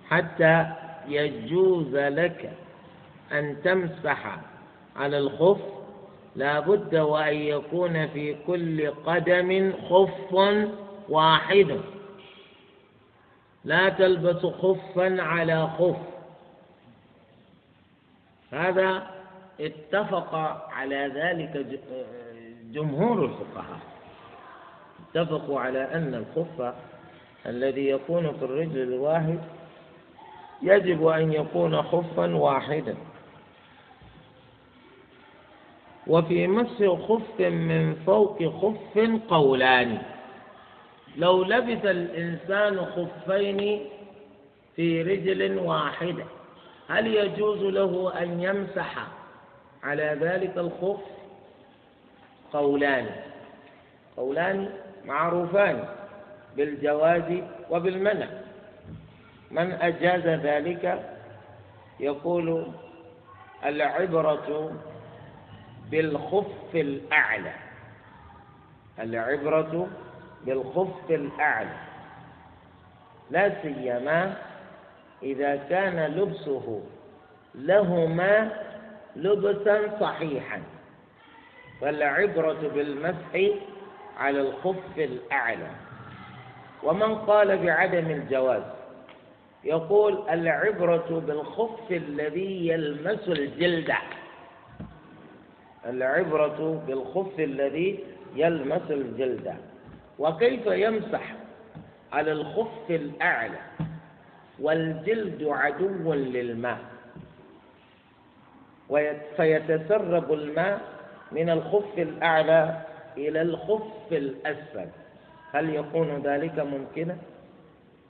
[0.10, 0.66] حتى
[1.08, 2.52] يجوز لك
[3.32, 4.40] أن تمسح
[4.96, 5.62] على الخف.
[6.36, 10.34] لا بد وأن يكون في كل قدم خف
[11.10, 11.80] واحد.
[13.64, 15.98] لا تلبس خفا على خف.
[18.52, 19.08] هذا
[19.60, 20.36] اتفق
[20.72, 21.80] على ذلك
[22.72, 23.80] جمهور الفقهاء.
[25.16, 26.74] اتفقوا على أن الخف
[27.46, 29.40] الذي يكون في الرجل الواحد
[30.62, 32.96] يجب أن يكون خفا واحدا.
[36.08, 39.00] وفي مس خف من فوق خف
[39.30, 40.02] قولان.
[41.18, 43.86] لو لبس الإنسان خفين
[44.76, 46.24] في رجل واحدة
[46.90, 49.08] هل يجوز له أن يمسح
[49.84, 51.02] على ذلك الخف؟
[52.54, 53.06] قولان.
[54.18, 54.70] قولان
[55.06, 55.86] معروفان
[56.58, 58.28] بالجواز وبالمنع.
[59.52, 61.06] من أجاز ذلك؟
[62.00, 62.68] يقول
[63.66, 64.72] العبرة
[65.92, 67.54] بالخف الأعلى.
[69.00, 69.88] العبرة
[70.46, 71.78] بالخف الأعلى.
[73.32, 74.38] لا سيما
[75.24, 76.82] إذا كان لبسه
[77.56, 78.52] لهما
[79.16, 80.62] لبسا صحيحا.
[81.82, 83.58] فالعبرة بالمسح
[84.18, 85.70] على الخف الأعلى.
[86.84, 88.64] ومن قال بعدم الجواز
[89.64, 93.94] يقول العبرة بالخف الذي يلمس الجلد.
[95.86, 98.04] العبرة بالخف الذي
[98.36, 99.56] يلمس الجلد.
[100.22, 101.34] وكيف يمسح
[102.14, 103.60] على الخف الأعلى
[104.60, 106.80] والجلد عدو للماء؟
[109.38, 110.82] فيتسرب الماء
[111.32, 112.82] من الخف الأعلى
[113.18, 114.88] إلى الخف الأسفل.
[115.52, 117.18] هل يكون ذلك ممكنا؟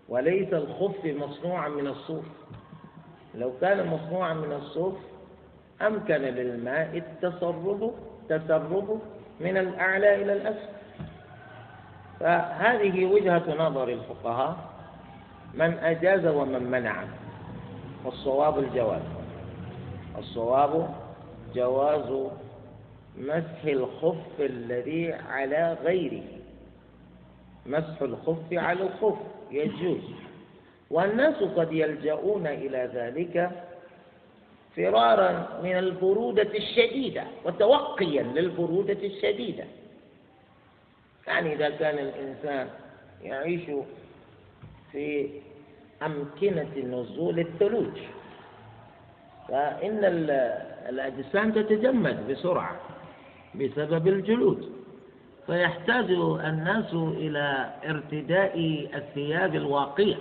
[0.10, 2.26] وليس الخف مصنوعا من الصوف.
[3.36, 4.96] لو كان مصنوعا من الصوف
[5.82, 7.94] أمكن للماء التسرب
[8.30, 9.02] تسرب
[9.40, 10.81] من الأعلى إلى الأسفل.
[12.22, 14.58] فهذه وجهة نظر الفقهاء
[15.54, 17.04] من أجاز ومن منع.
[18.06, 19.02] والصواب الجواز.
[20.18, 20.90] الصواب
[21.56, 22.30] جواز
[23.18, 26.24] مسح الخف الذي على غيره.
[27.66, 29.18] مسح الخف على الخف
[29.52, 30.02] يجوز.
[30.90, 33.52] والناس قد يلجؤون إلى ذلك
[34.76, 39.64] فرارا من البرودة الشديدة وتوقيا للبرودة الشديدة.
[41.32, 42.68] يعني إذا كان الإنسان
[43.24, 43.62] يعيش
[44.92, 45.30] في
[46.04, 47.98] أمكنة نزول الثلوج
[49.48, 50.00] فإن
[50.90, 52.76] الأجسام تتجمد بسرعة
[53.56, 54.72] بسبب الجلود.
[55.48, 56.12] فيحتاج
[56.46, 60.16] الناس إلى ارتداء الثياب الواقية.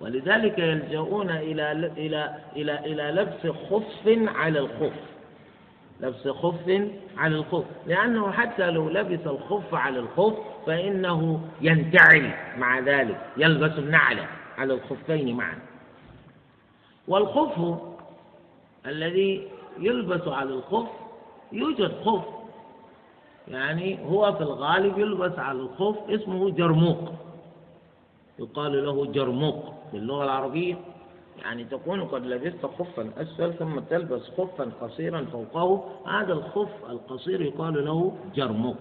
[0.00, 5.11] ولذلك يلجؤون إلى إلى إلى إلى لبس خف على الخف.
[6.02, 7.64] لبس خف على الخف.
[7.86, 10.34] لأنه حتى لو لبس الخف على الخف
[10.66, 14.18] فإنه ينتعل مع ذلك يلبس النعل
[14.58, 15.58] على الخفين معا.
[17.08, 17.78] والخف
[18.86, 19.48] الذي
[19.78, 20.88] يلبس على الخف
[21.52, 22.24] يوجد خف.
[23.48, 27.12] يعني هو في الغالب يلبس على الخف اسمه جرموق.
[28.38, 30.76] يقال له جرموق باللغة العربية.
[31.42, 35.68] يعني تكون قد لبست خفا أسفل ثم تلبس خفا قصيرا فوقه
[36.06, 38.78] هذا الخف القصير يقال له جرموق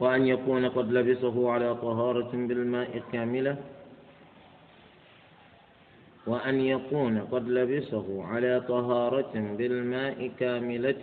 [0.00, 3.56] وأن يكون قد لبسه على طهارة بالماء كاملة.
[6.26, 11.02] وأن يكون قد لبسه على طهارة بالماء كاملة.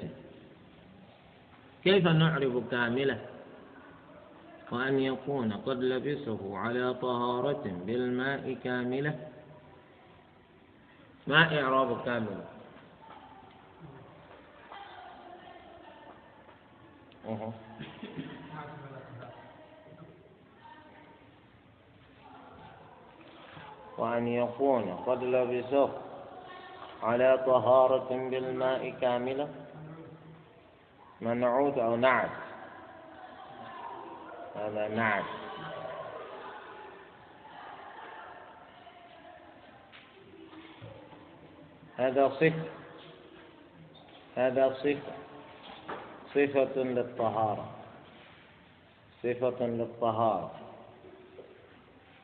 [1.84, 3.30] كيف نعرف كاملة؟
[4.72, 9.28] وأن يكون قد لبسه على طهارة بالماء كاملة.
[11.28, 12.45] ما إعراب كاملة
[17.28, 17.53] أه.
[23.97, 25.89] وأن يكون قد لبسه
[27.03, 29.49] على طهارة بالماء كاملة.
[31.22, 32.41] منعوت أو نعت.
[34.62, 35.24] هذا نعت
[41.97, 42.66] هذا صفة.
[44.36, 45.14] هذا صفة.
[46.34, 47.66] صفة للطهارة.
[49.24, 50.51] صفة للطهارة.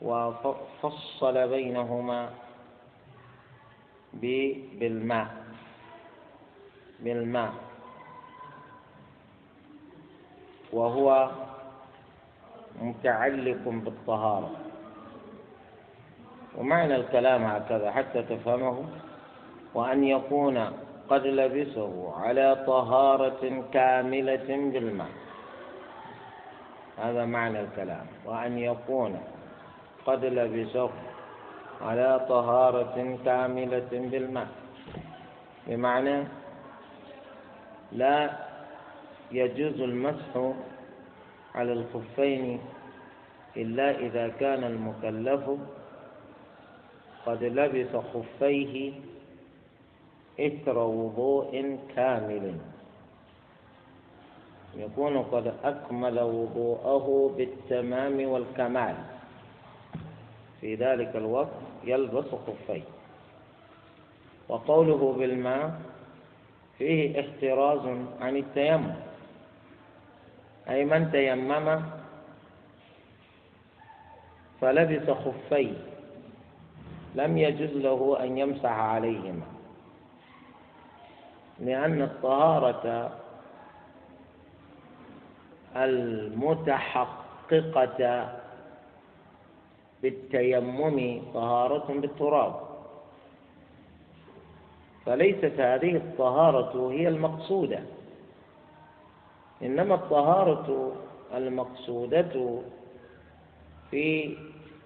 [0.02, 2.34] وفصل بينهما
[4.14, 5.46] بالماء.
[7.00, 7.54] بالماء.
[10.74, 11.30] وهو
[12.82, 14.52] متعلق بالطهارة.
[16.58, 18.86] ومعنى الكلام هكذا حتى تفهمه
[19.74, 20.58] وأن يكون
[21.10, 25.10] قد لبسه على طهارة كاملة بالماء.
[26.98, 28.06] هذا معنى الكلام.
[28.26, 29.22] وأن يكون
[30.06, 30.90] قد لبسه
[31.82, 34.48] على طهارة كاملة بالماء.
[35.68, 36.24] بمعنى
[37.92, 38.30] لا
[39.32, 40.54] يجوز المسح
[41.58, 42.60] على الخفين
[43.58, 45.44] إلا إذا كان المكلف
[47.26, 48.94] قد لبس خفيه
[50.40, 52.56] إثر وضوء كامل.
[54.78, 58.96] يكون قد أكمل وضوءه بالتمام والكمال.
[60.62, 62.88] في ذلك الوقت يلبس خفيه.
[64.50, 65.82] وقوله بالماء
[66.78, 67.86] فيه احتراز
[68.22, 69.07] عن التيمم.
[70.70, 71.82] أي من تيمم
[74.62, 75.74] فلبس خفيه
[77.16, 79.46] لم يجز له أن يمسح عليهما.
[81.60, 83.12] لأن الطهارة
[85.76, 87.20] المتحققة
[90.02, 92.68] بالتيمم طهارة بالتراب.
[95.06, 97.80] فليست هذه الطهارة هي المقصودة.
[99.64, 100.92] إنما الطهارة
[101.34, 102.60] المقصودة
[103.92, 104.38] في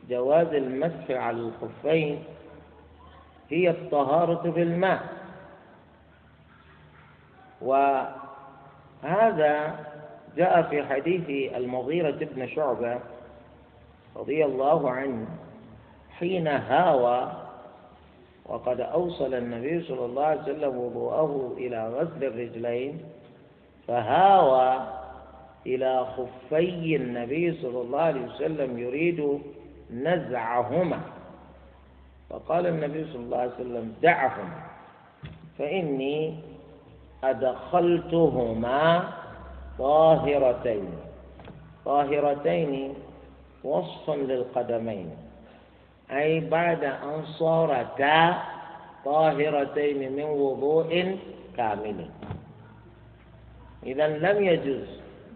[0.10, 2.24] جواز المسح على الخفين
[3.50, 5.02] هي الطهارة بالماء
[7.62, 8.20] وهذا
[10.38, 13.00] جاء في حديث المغيرة بن شعبة
[14.16, 15.28] رضي الله عنه
[16.20, 17.32] حين هاوى
[18.46, 23.02] وقد أوصل النبي صلى الله عليه وسلم وضوءه إلى غسل الرجلين
[23.92, 24.88] فهاوى
[25.68, 29.20] إلى خفي النبي صلى الله عليه وسلم يريد
[29.92, 31.00] نزعهما.
[32.30, 34.60] فقال النبي صلى الله عليه وسلم دعهما
[35.60, 36.40] فإني
[37.24, 39.10] أدخلتهما
[39.80, 40.90] طاهرتين.
[41.86, 42.94] طاهرتين
[43.64, 45.10] وصفا للقدمين
[46.12, 48.36] أي بعد أن صارتا
[49.06, 51.18] طاهرتين من وضوء
[51.58, 52.10] كامل
[53.86, 54.88] إذا لم يجوز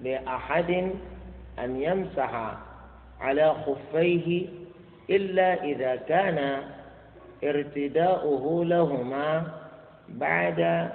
[0.04, 0.92] لأحد
[1.60, 2.56] أن يمسح
[3.22, 4.48] على خفيه
[5.10, 6.62] إلا إذا كان
[7.44, 9.44] ارتداؤه لهما
[10.10, 10.90] بعد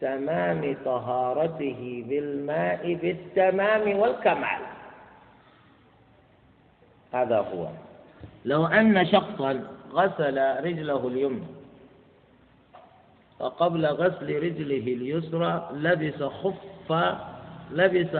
[0.00, 4.62] تمام طهارته بالماء بالتمام والكمال.
[7.12, 7.68] هذا هو.
[8.44, 11.53] لو أن شخصا غسل رجله اليمنى
[13.44, 16.92] وقبل غسل رجله اليسرى لبس خف
[17.70, 18.14] لبس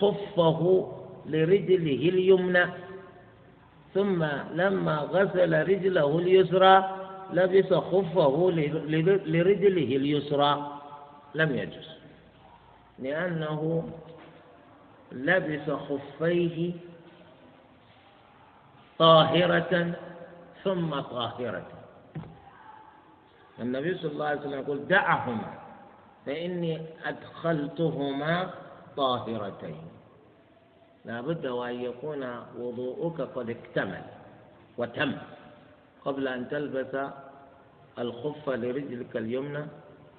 [0.00, 0.92] خفه
[1.26, 2.66] لرجله اليمنى.
[3.94, 6.96] ثم لما غسل رجله اليسرى
[7.32, 8.50] لبس خفه
[9.26, 10.80] لرجله اليسرى.
[11.34, 11.88] لم يجوز.
[12.98, 13.88] لأنه
[15.12, 16.72] لبس خفيه
[18.98, 19.92] طاهرة
[20.64, 21.79] ثم طاهرة.
[23.60, 25.52] النبي صلى الله عليه وسلم يقول دعهما
[26.26, 28.50] فإني أدخلتهما
[28.96, 29.82] طاهرتين.
[31.04, 32.22] لا بد وأن يكون
[32.58, 34.02] وضوءك قد اكتمل
[34.78, 35.12] وتم
[36.04, 36.94] قبل أن تلبس
[37.98, 39.64] الخف لرجلك اليمنى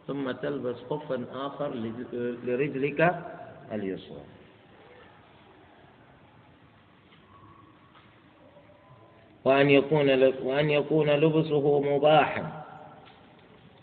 [0.08, 1.70] ثم تلبس خفا آخر
[2.44, 3.00] لرجلك
[3.72, 4.24] اليسرى.
[9.46, 10.10] وأن يكون
[10.44, 12.61] وأن يكون لبسه مباحا.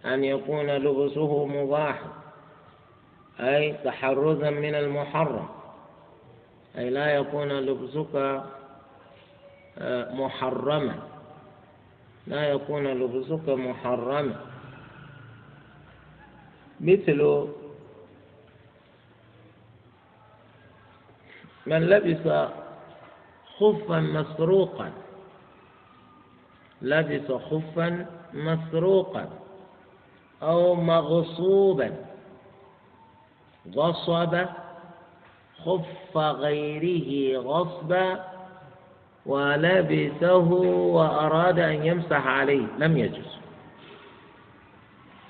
[0.04, 2.12] أن يكون لبسه مباحا
[3.40, 5.48] أي تحرزا من المحرم.
[6.78, 8.44] أي لا يكون لبسك
[9.78, 10.94] آه، محرما.
[12.26, 14.36] لا يكون لبسك محرما.
[16.80, 17.48] مثل
[21.66, 22.52] من لبس
[23.58, 24.92] خفا مسروقا.
[26.82, 29.47] لبس خفا مسروقا.
[30.42, 31.96] أو مغصوبا
[33.74, 34.46] غصب
[35.64, 38.24] خف غيره غصبا
[39.26, 40.50] ولبسه
[40.94, 43.38] وأراد أن يمسح عليه لم يجوز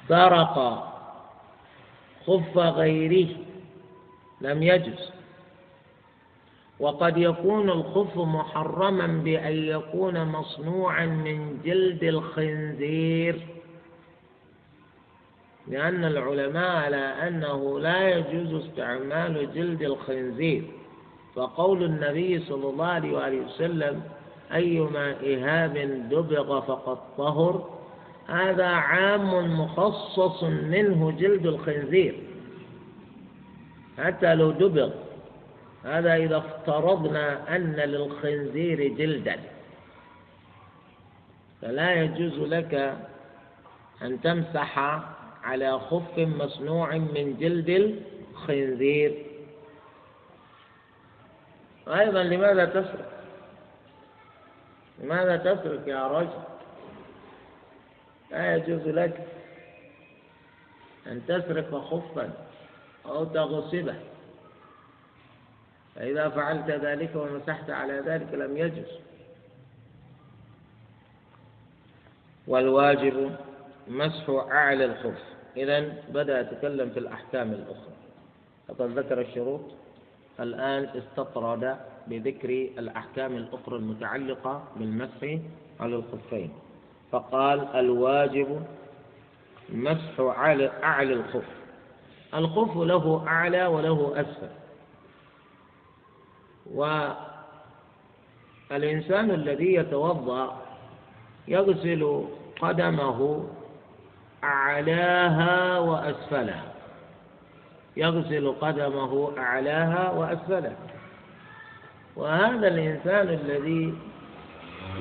[0.09, 0.85] سرق
[2.27, 3.29] خف غيره
[4.41, 5.11] لم يجوز
[6.81, 13.47] وقد يكون الخف محرما بأن يكون مصنوعا من جلد الخنزير.
[15.71, 20.65] لأن العلماء على أنه لا يجوز استعمال جلد الخنزير.
[21.35, 24.03] فقول النبي صلى الله عليه وسلم
[24.55, 25.75] أيما إهاب
[26.11, 27.79] دبغ فقد طهر
[28.27, 32.15] هذا عام مخصص منه جلد الخنزير.
[33.99, 34.91] حتى لو دبغ
[35.85, 39.37] هذا إذا افترضنا أن للخنزير جلدا.
[41.63, 42.97] فلا يجوز لك
[44.03, 45.01] أن تمسح
[45.49, 47.69] على خف مصنوع من جلد
[48.33, 49.27] الخنزير.
[51.89, 53.25] أيضا لماذا تسرق؟
[54.99, 56.43] لماذا تسرق يا رجل؟
[58.31, 59.27] لا يجوز لك
[61.07, 62.31] أن تسرق خفا
[63.07, 63.97] أو تغصبه.
[65.95, 68.99] فإذا فعلت ذلك ومسحت على ذلك لم يجوز.
[72.47, 73.37] والواجب
[73.89, 75.38] مسح أعلى الخف.
[75.57, 77.95] إذا بدأ يتكلم في الأحكام الأخرى.
[78.69, 79.61] لقد ذكر الشروط.
[80.41, 81.77] الآن استطرد
[82.07, 85.39] بذكر الأحكام الأخرى المتعلقة بالمسح
[85.81, 86.53] على الخفين.
[87.13, 88.63] فقال الواجب
[89.69, 91.49] مسح على أعلى الخف.
[92.35, 94.49] الخف له أعلى وله أسفل.
[98.71, 100.57] والإنسان الذي يتوضأ
[101.49, 102.25] يغسل
[102.61, 103.49] قدمه
[104.45, 106.73] أعلاها وأسفلها.
[107.97, 110.77] يغسل قدمه أعلاها وأسفلها.
[112.17, 113.95] وهذا الإنسان الذي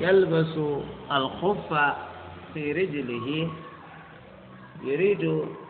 [0.00, 0.58] يلبس
[1.12, 1.94] الخف
[2.54, 3.50] في رجله
[4.82, 5.24] يريد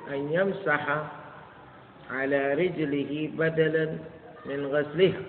[0.08, 1.02] أن يمسح
[2.10, 3.98] على رجله بدلا
[4.46, 5.20] من غسلها.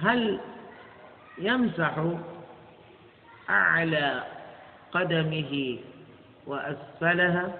[0.00, 0.40] هل
[1.38, 2.04] يمسح
[3.50, 4.37] أعلى
[4.92, 5.78] قدمه
[6.46, 7.52] وأسفلها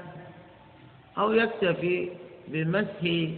[1.18, 2.10] أو يكتفي
[2.48, 3.30] بمسح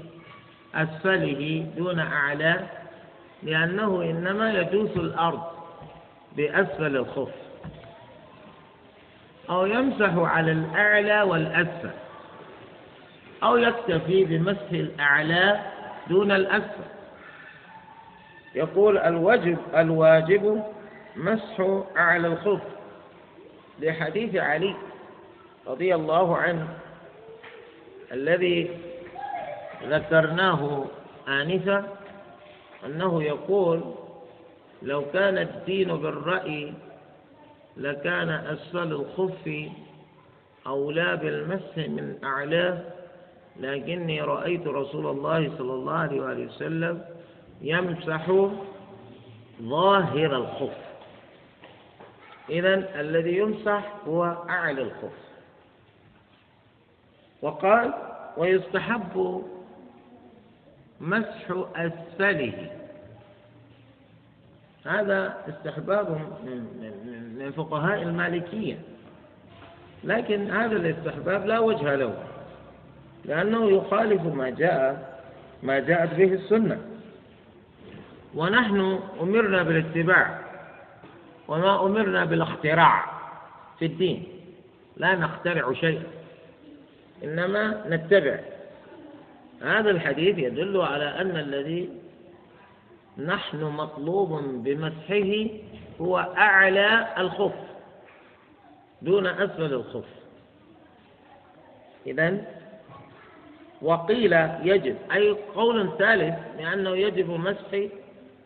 [0.75, 2.67] أسفله دون أعلى
[3.43, 5.43] لأنه إنما يدوس الأرض
[6.37, 7.35] بأسفل الخف.
[9.51, 11.91] أو يمسح على الأعلى والأسفل.
[13.43, 15.61] أو يكتفي بمسح الأعلى
[16.09, 16.85] دون الأسفل.
[18.55, 20.63] يقول الواجب الواجب
[21.17, 22.80] مسح أعلى الخف.
[23.81, 24.75] لحديث علي
[25.67, 26.69] رضي الله عنه
[28.13, 28.71] الذي
[29.89, 30.85] ذكرناه
[31.29, 31.85] آنفا
[32.87, 33.81] أنه يقول
[34.83, 36.73] لو كان الدين بالرأي
[37.77, 39.69] لكان أسفل الخف
[40.67, 42.79] أولى بالمسح من أعلاه
[43.61, 47.03] لكني رأيت رسول الله صلى الله عليه وسلم
[47.63, 48.31] يمسح
[49.63, 50.90] ظاهر الخف
[52.51, 55.13] إذا الذي يمسح هو أعلى الخف.
[57.43, 57.93] وقال
[58.37, 59.45] ويستحب
[61.01, 62.71] مسح أسفله.
[64.87, 66.11] هذا استحباب
[67.39, 68.79] من فقهاء المالكية.
[70.05, 72.15] لكن هذا الاستحباب لا وجه له
[73.25, 75.21] لأنه يخالف ما جاء
[75.63, 76.81] ما جاءت به السنة.
[78.35, 80.40] ونحن أمرنا بالاتباع.
[81.51, 83.05] وما أمرنا بالاختراع
[83.79, 84.25] في الدين.
[84.97, 86.03] لا نخترع شيئا
[87.25, 88.39] إنما نتبع.
[89.63, 91.91] هذا الحديث يدل على أن الذي
[93.19, 95.51] نحن مطلوب بمسحه
[96.01, 97.55] هو أعلى الخف
[99.03, 100.09] دون أسفل الخف.
[102.07, 102.45] إذا
[103.83, 104.33] وقيل
[104.63, 107.89] يجب أي قول ثالث لأنه يجب مسح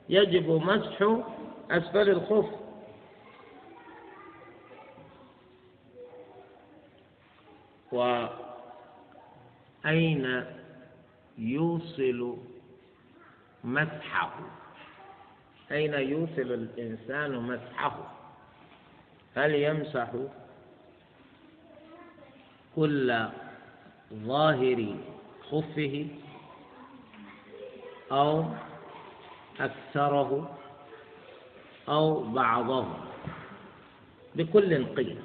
[0.08, 1.18] يجب مسح
[1.70, 2.63] أسفل الخف.
[9.84, 10.44] وأين
[11.38, 12.36] يوصل
[13.64, 14.30] مسحه؟
[15.72, 17.96] أين يوصل الإنسان مسحه؟
[19.36, 20.10] هل يمسح
[22.76, 23.28] كل
[24.14, 24.96] ظاهر
[25.50, 26.06] خفه
[28.12, 28.44] أو
[29.60, 30.58] أكثره
[31.88, 32.86] أو بعضه؟
[34.34, 35.18] بكل قيل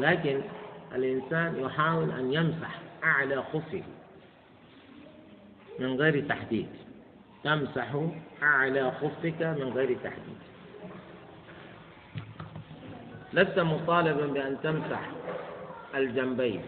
[0.00, 0.40] لكن
[0.94, 3.82] الإنسان يحاول أن يمسح أعلى خفه
[5.78, 6.68] من غير تحديد.
[7.44, 7.94] تمسح
[8.42, 10.38] أعلى خفك من غير تحديد.
[13.32, 15.10] لست مطالبا بأن تمسح
[15.94, 16.62] الجنبين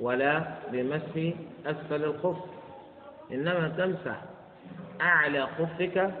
[0.00, 2.36] ولا بمسح أسفل الخف.
[3.32, 4.22] إنما تمسح
[5.00, 6.12] أعلى خفك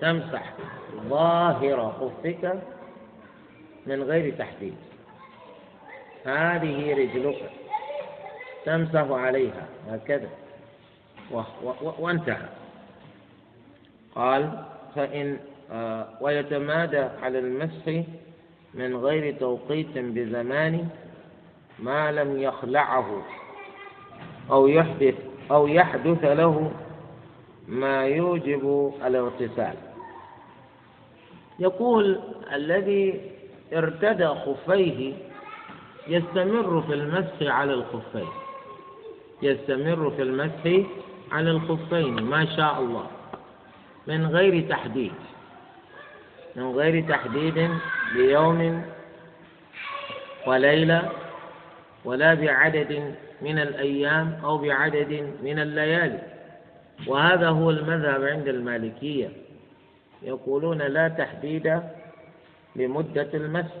[0.00, 0.54] تمسح
[1.08, 2.62] ظاهر خفك
[3.86, 4.74] من غير تحديد.
[6.24, 7.50] هذه رجلك
[8.64, 10.28] تمسح عليها هكذا.
[11.98, 12.48] وانتهى.
[14.14, 14.64] قال
[14.94, 15.38] فإن
[15.72, 18.02] آه، ويتمادى على المسح
[18.74, 20.88] من غير توقيت بزمان
[21.78, 23.22] ما لم يخلعه
[24.50, 25.14] أو يحدث
[25.50, 26.72] أو يحدث له
[27.68, 29.74] ما يوجب الاغتسال.
[31.58, 32.20] يقول
[32.52, 33.29] الذي
[33.72, 35.12] ارتدى خفيه
[36.08, 38.28] يستمر في المسح على الخفين.
[39.42, 40.90] يستمر في المسح
[41.32, 43.06] على الخفين ما شاء الله.
[44.06, 45.12] من غير تحديد.
[46.56, 47.70] من غير تحديد
[48.14, 48.84] بيوم
[50.46, 51.10] وليلة
[52.04, 56.18] ولا بعدد من الأيام أو بعدد من الليالي.
[57.06, 59.28] وهذا هو المذهب عند المالكية.
[60.22, 61.82] يقولون لا تحديد
[62.80, 63.76] لمدة المسح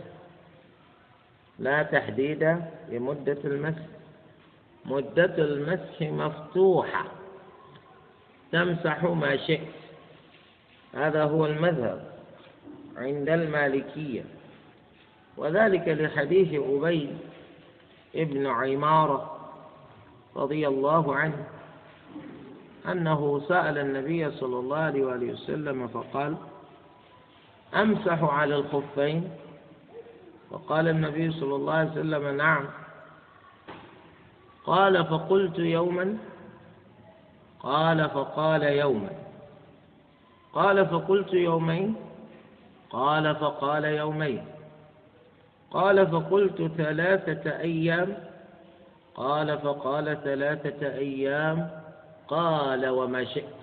[1.58, 2.56] لا تحديد
[2.88, 3.82] لمدة المسح
[4.84, 7.04] مدة المسح مفتوحة.
[8.52, 9.68] تمسح ما شئت.
[10.94, 12.04] هذا هو المذهب
[12.96, 14.24] عند المالكية.
[15.36, 17.10] وذلك لحديث أبي
[18.16, 19.50] ابن عمارة
[20.36, 21.44] رضي الله عنه
[22.88, 26.36] أنه سأل النبي صلى الله عليه وسلم فقال
[27.74, 29.30] أمسح على الخفين؟
[30.50, 32.66] فقال النبي صلى الله عليه وسلم نعم.
[34.64, 36.18] قال فقلت يوما؟
[37.60, 39.10] قال فقال يوما.
[40.52, 41.96] قال فقلت يومين؟
[42.90, 44.44] قال فقال يومين.
[45.70, 48.16] قال فقلت ثلاثة أيام؟
[49.14, 51.70] قال فقال ثلاثة أيام.
[52.28, 53.60] قال وما شئت.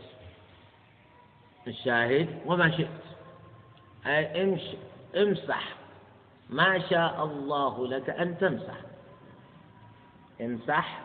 [1.67, 3.06] الشاهد وما شئت.
[4.07, 4.61] أي امش
[5.17, 5.63] امسح.
[6.49, 8.77] ما شاء الله لك أن تمسح.
[10.41, 10.99] امسح.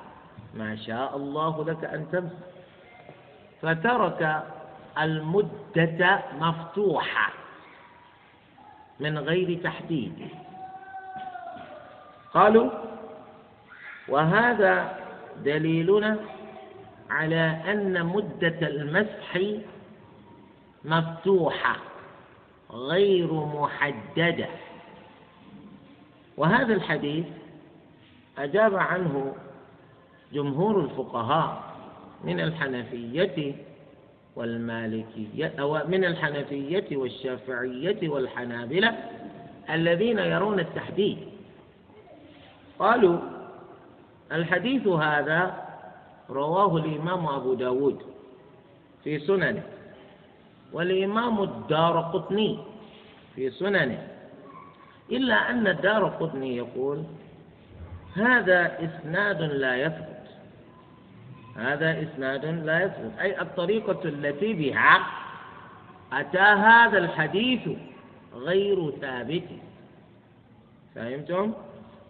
[0.54, 2.46] ما شاء الله لك أن تمسح.
[3.62, 4.42] فترك
[4.98, 7.32] المدة مفتوحة
[9.00, 10.28] من غير تحديد.
[12.34, 12.70] قالوا
[14.08, 14.96] وهذا
[15.44, 16.16] دليلنا
[17.10, 19.40] على أن مدة المسح
[20.84, 21.76] مفتوحة.
[22.72, 24.48] غير محددة.
[26.36, 27.26] وهذا الحديث
[28.38, 29.34] أجاب عنه
[30.32, 31.62] جمهور الفقهاء
[32.24, 33.54] من الحنفية
[34.36, 38.94] والمالكية أو من الحنفية والشافعية والحنابلة
[39.70, 41.18] الذين يرون التحديد.
[42.78, 43.18] قالوا
[44.32, 45.68] الحديث هذا
[46.30, 48.02] رواه الإمام أبو داود
[49.04, 49.62] في سننه.
[50.72, 52.58] والإمام الدار قطني
[53.34, 54.08] في سننه.
[55.10, 57.04] إلا أن الدار قطني يقول
[58.16, 60.26] هذا إسناد لا يثبت.
[61.56, 63.18] هذا إسناد لا يثبت.
[63.20, 65.06] أي الطريقة التي بها
[66.12, 67.68] أتى هذا الحديث
[68.34, 69.48] غير ثابت.
[70.94, 71.52] فهمتم؟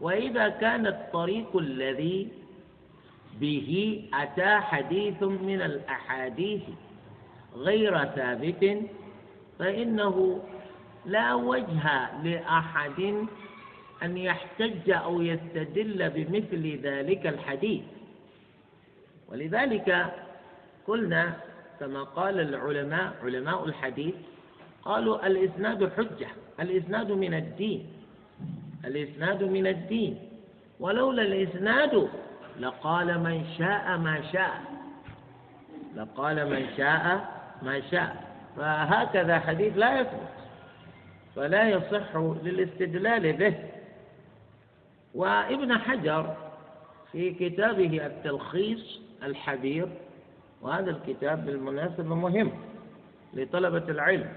[0.01, 2.29] وإذا كان الطريق الذي
[3.41, 6.63] به أتى حديث من الأحاديث
[7.57, 8.83] غير ثابت
[9.59, 10.43] فإنه
[11.07, 13.27] لا وجه لأحد
[14.03, 17.83] أن يحتج أو يستدل بمثل ذلك الحديث.
[19.29, 20.13] ولذلك
[20.87, 21.35] قلنا
[21.81, 24.15] كما قال العلماء علماء الحديث
[24.85, 26.29] قالوا الإسناد حجة
[26.61, 27.87] الإسناد من الدين
[28.85, 30.19] الإسناد من الدين.
[30.81, 32.09] ولولا الإسناد
[32.61, 34.63] لقال من شاء ما شاء
[35.97, 37.32] لقال من شاء
[37.63, 38.33] ما شاء.
[38.57, 40.29] فهكذا حديث لا يثبت
[41.37, 43.55] فلا يصح للاستدلال به.
[45.15, 46.37] وابن حجر
[47.13, 49.89] في كتابه التلخيص الحبير
[50.63, 52.53] وهذا الكتاب بالمناسبة مهم
[53.35, 54.33] لطلبة العلم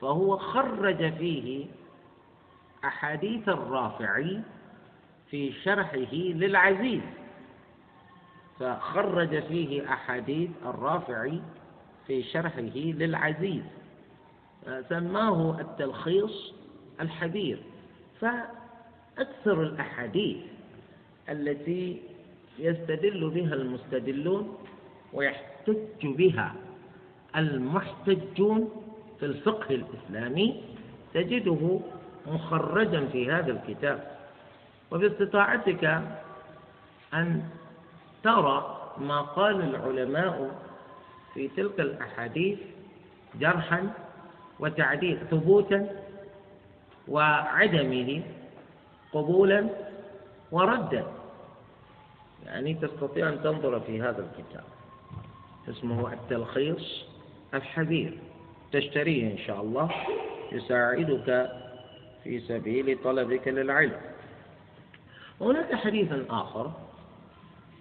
[0.00, 1.66] فهو خرج فيه
[2.84, 4.40] أحاديث الرافعي
[5.30, 7.02] في شرحه للعزيز.
[8.60, 11.40] فخرج فيه أحاديث الرافعي
[12.06, 13.62] في شرحه للعزيز
[14.88, 16.52] سماه التلخيص
[17.00, 17.58] الحبير.
[18.20, 20.36] فأكثر الأحاديث
[21.28, 22.02] التي
[22.58, 24.58] يستدل بها المستدلون
[25.12, 26.54] ويحتج بها
[27.36, 28.70] المحتجون
[29.20, 30.62] في الفقه الإسلامي
[31.14, 31.80] تجده
[32.26, 34.16] مخرجا في هذا الكتاب.
[34.90, 35.84] وباستطاعتك
[37.14, 37.42] أن
[38.22, 40.65] ترى ما قال العلماء
[41.36, 42.58] في تلك الأحاديث
[43.40, 43.90] جرحا
[44.60, 45.88] وتعديل ثبوتا
[47.08, 48.22] وعدمه
[49.12, 49.68] قبولا
[50.52, 51.06] وردا.
[52.46, 54.64] يعني تستطيع أن تنظر في هذا الكتاب.
[55.68, 57.04] اسمه التلخيص
[57.54, 58.18] الحبير
[58.72, 59.90] تشتريه إن شاء الله
[60.52, 61.50] يساعدك
[62.24, 64.00] في سبيل طلبك للعلم.
[65.40, 66.72] هناك حديث آخر.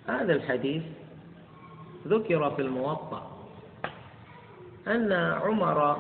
[0.08, 0.84] هذا الحديث
[2.08, 3.35] ذكر في الموطأ.
[4.88, 5.98] أن عمر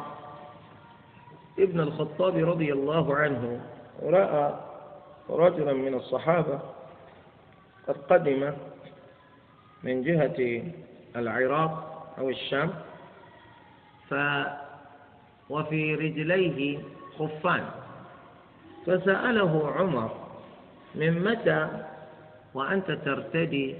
[1.59, 3.61] ابن الخطاب رضي الله عنه
[4.03, 4.59] رأى
[5.29, 6.59] رجلا من الصحابة
[7.87, 8.53] قد قدم
[9.83, 10.63] من جهة
[11.15, 12.73] العراق أو الشام
[14.09, 14.13] ف
[15.49, 16.79] وفي رجليه
[17.19, 17.65] خفان
[18.85, 20.11] فسأله عمر
[20.95, 21.67] من متى
[22.53, 23.75] وأنت ترتدي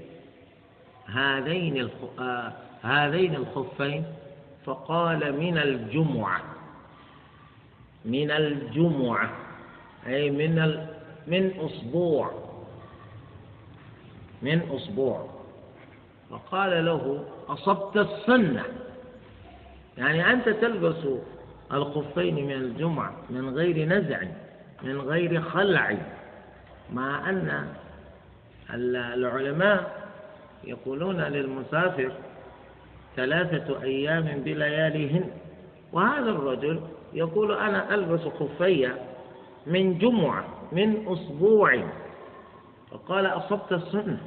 [1.06, 1.90] هذين.
[2.18, 2.52] آه
[2.82, 4.04] هذين الخفين
[4.66, 6.40] فقال من الجمعة.
[8.04, 9.30] من الجمعة.
[10.06, 10.86] أي من ال...
[11.26, 12.30] من أسبوع.
[14.42, 15.28] من أسبوع.
[16.30, 18.64] فقال له أصبت السنة.
[19.98, 21.06] يعني أنت تلبس
[21.72, 24.20] الخفين من الجمعة من غير نزع
[24.82, 25.96] من غير خلع.
[26.92, 27.68] مع أن
[28.74, 30.08] العلماء
[30.64, 32.12] يقولون للمسافر
[33.16, 35.30] ثلاثة أيام بلياليهن.
[35.92, 36.80] وهذا الرجل
[37.12, 38.90] يقول أنا ألبس خفي
[39.66, 41.82] من جمعة من أسبوع.
[42.90, 44.18] فقال أصبت السنة.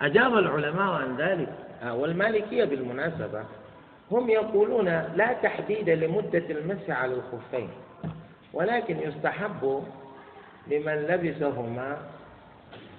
[0.00, 1.48] أجاب العلماء عن ذلك.
[1.82, 3.44] آه، والمالكية بالمناسبة
[4.10, 7.68] هم يقولون لا تحديد لمدة المسح على الخفين
[8.52, 9.84] ولكن يستحب
[10.66, 11.96] لمن لبسهما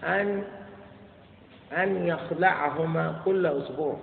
[0.03, 0.43] أن
[1.77, 3.97] أن يخلعهما كل أسبوع.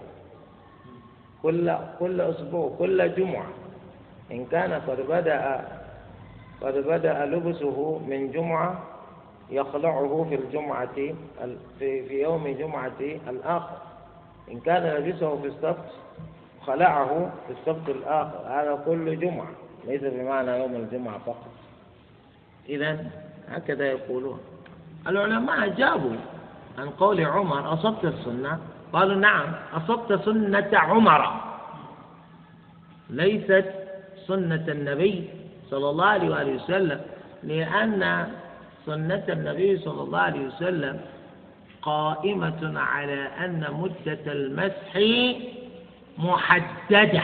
[1.42, 3.46] كل كل أسبوع كل جمعة.
[4.32, 5.64] إن كان قد بدأ
[6.60, 8.82] قد بدأ لبسه من جمعة
[9.50, 10.94] يخلعه في الجمعة
[11.78, 13.76] في في يوم جمعة الآخر.
[14.50, 15.90] إن كان لبسه في السبت
[16.66, 18.38] خلعه في السبت الآخر.
[18.46, 19.50] هذا كل جمعة
[19.86, 21.52] ليس بمعنى يوم الجمعة فقط.
[22.68, 23.06] إذا
[23.48, 24.40] هكذا يقولون.
[25.06, 26.16] العلماء أجابوا
[26.78, 28.58] عن قول عمر أصبت السنة؟
[28.92, 31.40] قالوا نعم أصبت سنة عمر.
[33.10, 33.64] ليست
[34.26, 35.24] سنة النبي
[35.70, 37.00] صلى الله عليه وآله وسلم
[37.42, 38.28] لأن
[38.86, 41.00] سنة النبي صلى الله عليه وسلم
[41.82, 44.92] قائمة على أن مدة المسح
[46.18, 47.22] محددة.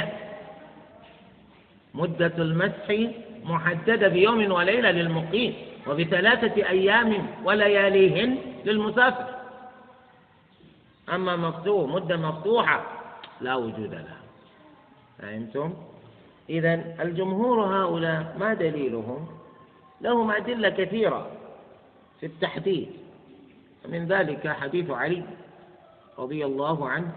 [1.94, 3.08] مدة المسح
[3.44, 5.54] محددة بيوم وليلة للمقيم
[5.86, 9.35] وبثلاثة أيام ولياليهن للمسافر.
[11.14, 12.84] أما مفتوح مدة مفتوحة
[13.40, 14.20] لا وجود لها
[15.18, 15.74] فهمتم؟
[16.50, 19.26] إذا الجمهور هؤلاء ما دليلهم؟
[20.00, 21.30] لهم أدلة كثيرة
[22.20, 22.88] في التحديد
[23.88, 25.22] من ذلك حديث علي
[26.18, 27.12] رضي الله عنه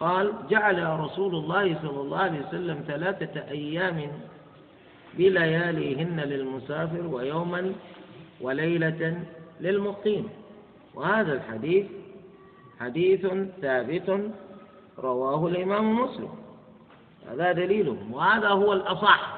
[0.00, 4.12] قال جعل رسول الله صلى الله عليه وسلم ثلاثة أيام
[5.14, 7.72] بلياليهن للمسافر ويوما
[8.40, 9.22] وليلة
[9.60, 10.28] للمقيم
[10.94, 11.86] وهذا الحديث
[12.80, 13.26] حديث
[13.62, 14.30] ثابت
[14.98, 16.28] رواه الإمام مسلم.
[17.30, 17.96] هذا دليله.
[18.12, 19.36] وهذا هو الأصح.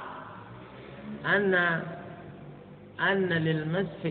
[1.26, 1.54] أن
[3.00, 4.04] أن للمسح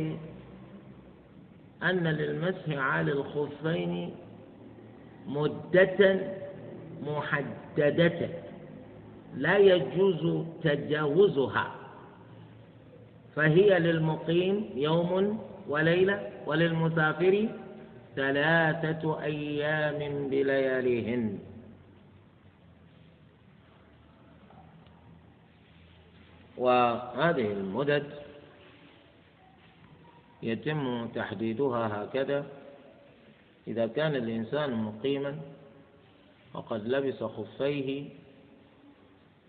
[1.84, 4.16] أن للمسح على الخفين
[5.28, 6.20] مدة
[7.08, 8.30] محددة.
[9.36, 11.72] لا يجوز تجاوزها.
[13.36, 17.50] فهي للمقيم يوم وليلة وللمسافر
[18.18, 21.40] ثلاثة أيام بلياليهن.
[26.58, 28.06] وهذه المدد
[30.44, 32.46] يتم تحديدها هكذا.
[33.68, 35.38] إذا كان الإنسان مقيما
[36.54, 38.10] وقد لبس خفيه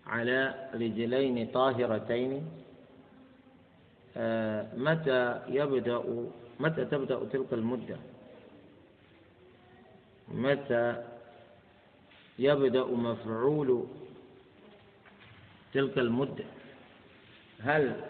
[0.05, 2.31] على رجلين طاهرتين.
[4.17, 6.03] آه، متى يبدأ
[6.59, 8.18] متى تبدأ تلك المدة؟
[10.31, 11.03] متى
[12.39, 13.85] يبدأ مفعول
[15.73, 16.45] تلك المدة؟
[17.59, 18.01] هل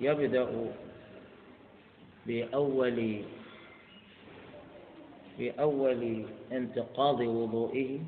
[0.00, 0.72] يبدأ
[2.26, 3.22] بأول
[5.38, 7.98] بأول انتقاض وضوئه؟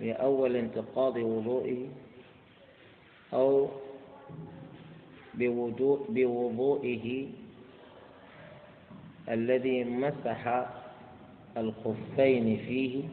[0.00, 1.88] بأول انتقاض وضوئه
[3.32, 3.68] أو
[5.34, 7.28] بوضوء بوضوئه
[9.28, 10.66] الذي مسح
[11.56, 13.04] الخفين فيه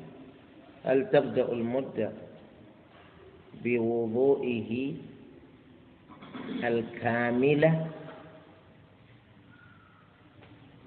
[0.86, 2.11] هل تبدأ المدة
[3.64, 4.93] بوضوئه
[6.64, 7.88] الكاملة؟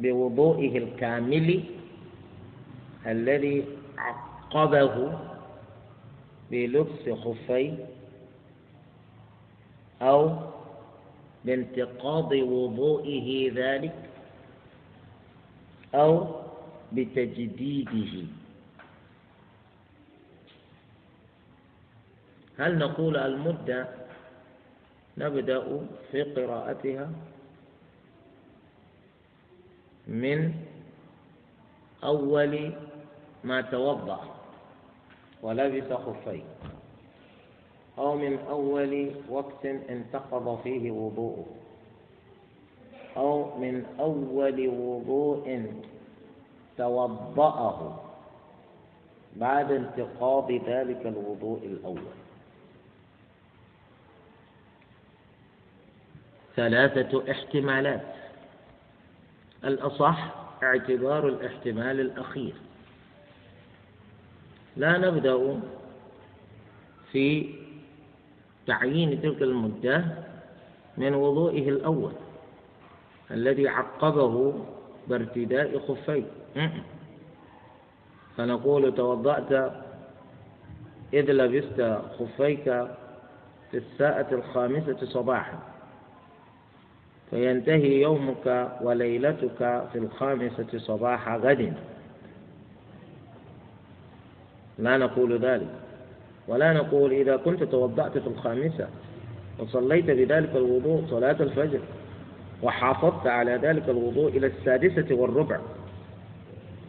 [0.00, 1.64] بوضوئه الكامل
[3.06, 3.64] الذي
[3.98, 5.18] عقبه
[6.50, 7.74] بلبس خفي
[10.02, 10.36] أو
[11.44, 14.05] بانتقاض وضوئه ذلك؟
[15.96, 16.26] أو
[16.92, 18.28] بتجديده.
[22.58, 23.88] هل نقول المدة؟
[25.18, 27.10] نبدأ في قراءتها
[30.06, 30.54] من
[32.04, 32.72] أول
[33.44, 34.20] ما توضأ
[35.42, 36.44] ولبس خفيه
[37.98, 41.46] أو من أول وقت انتقض فيه وضوءه.
[43.16, 45.72] أو من أول وضوء
[46.78, 48.00] توضأه
[49.36, 52.16] بعد انتقاض ذلك الوضوء الأول.
[56.56, 58.14] ثلاثة احتمالات.
[59.64, 62.54] الأصح اعتبار الاحتمال الأخير.
[64.76, 65.60] لا نبدأ
[67.12, 67.54] في
[68.66, 70.04] تعيين تلك المدة
[70.96, 72.12] من وضوئه الأول.
[73.30, 74.54] الذي عقبه
[75.08, 76.24] بارتداء خفيه
[78.36, 79.72] فنقول توضأت
[81.14, 82.64] إذ لبست خفيك
[83.70, 85.58] في الساعة الخامسة صباحا.
[87.30, 91.74] فينتهي يومك وليلتك في الخامسة صباح غد.
[94.78, 95.68] لا نقول ذلك.
[96.48, 98.88] ولا نقول إذا كنت توضأت في الخامسة
[99.58, 101.80] وصليت بذلك الوضوء صلاة الفجر.
[102.62, 105.60] وحافظت على ذلك الوضوء إلى السادسة والربع.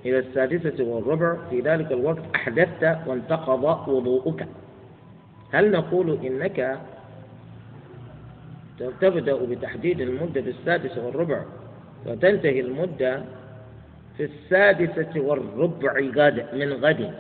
[0.06, 4.48] إلى السادسة والربع في ذلك الوقت أحدثت وانتقض وضوءك.
[5.52, 6.80] هل نقول إنك
[9.02, 11.44] تبدأ بتحديد المدة في السادسة والربع
[12.06, 13.24] وتنتهي المدة
[14.18, 17.14] في السادسة والربع غد من غد؟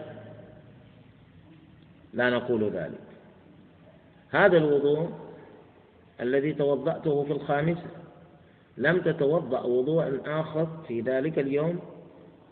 [2.13, 2.99] لا نقول ذلك.
[4.31, 5.09] هذا الوضوء
[6.21, 7.85] الذي توضأته في الخامسة
[8.77, 11.79] لم تتوضأ وضوءا آخر في ذلك اليوم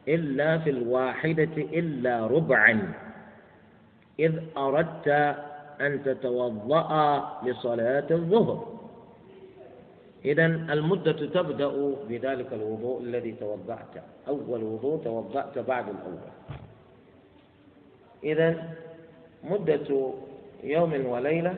[0.08, 2.94] إلا في الواحدة إلا ربعا.
[4.20, 5.08] إذ أردت
[5.82, 6.92] أن تتوضأ
[7.46, 8.76] لصلاة الظهر.
[10.26, 14.04] إذا المدة تبدأ بذلك الوضوء الذي توضأت.
[14.28, 16.30] أول وضوء توضأت بعد الأول.
[18.24, 18.70] إذا
[19.44, 20.12] مدة
[20.64, 21.56] يوم وليلة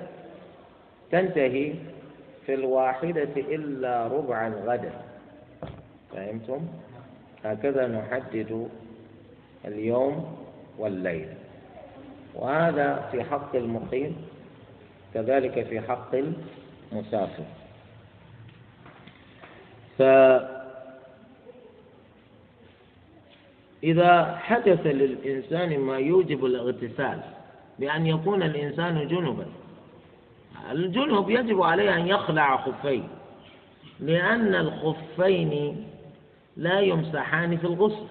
[1.12, 1.74] تنتهي
[2.48, 4.92] في الواحدة إلا ربعا غدا
[6.14, 6.68] فهمتم؟
[7.44, 8.70] هكذا نحدد
[9.66, 10.38] اليوم
[10.78, 11.28] والليل.
[12.36, 14.16] وهذا في حق المقيم
[15.14, 16.16] كذلك في حق
[16.92, 17.44] المسافر.
[23.84, 27.20] فإذا حدث للإنسان ما يوجب الاغتسال
[27.80, 29.46] بأن يكون الإنسان جنبا
[30.72, 33.04] الجنب يجب عليه أن يخلع خفيه
[34.00, 35.84] لأن الخفين
[36.58, 38.06] لا يمسحان في الغسل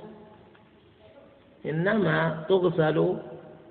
[1.67, 3.17] إنما تغسل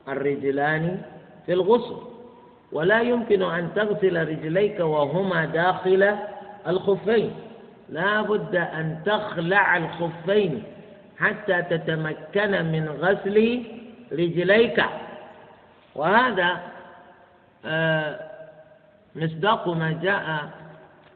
[0.07, 1.01] الرجلان
[1.45, 1.95] في الغسل
[2.71, 6.15] ولا يمكن أن تغسل رجليك وهما داخل
[6.67, 7.31] الخفين
[7.89, 10.63] لا بد أن تخلع الخفين
[11.19, 13.63] حتى تتمكن من غسل
[14.11, 14.83] رجليك
[15.95, 16.61] وهذا
[17.65, 18.34] آه،
[19.15, 20.49] مصداق ما جاء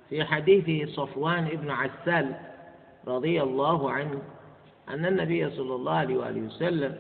[0.10, 2.34] في حديث صفوان بن عسال
[3.08, 4.22] رضي الله عنه
[4.90, 6.96] أن النبي صلى الله عليه وآله وسلم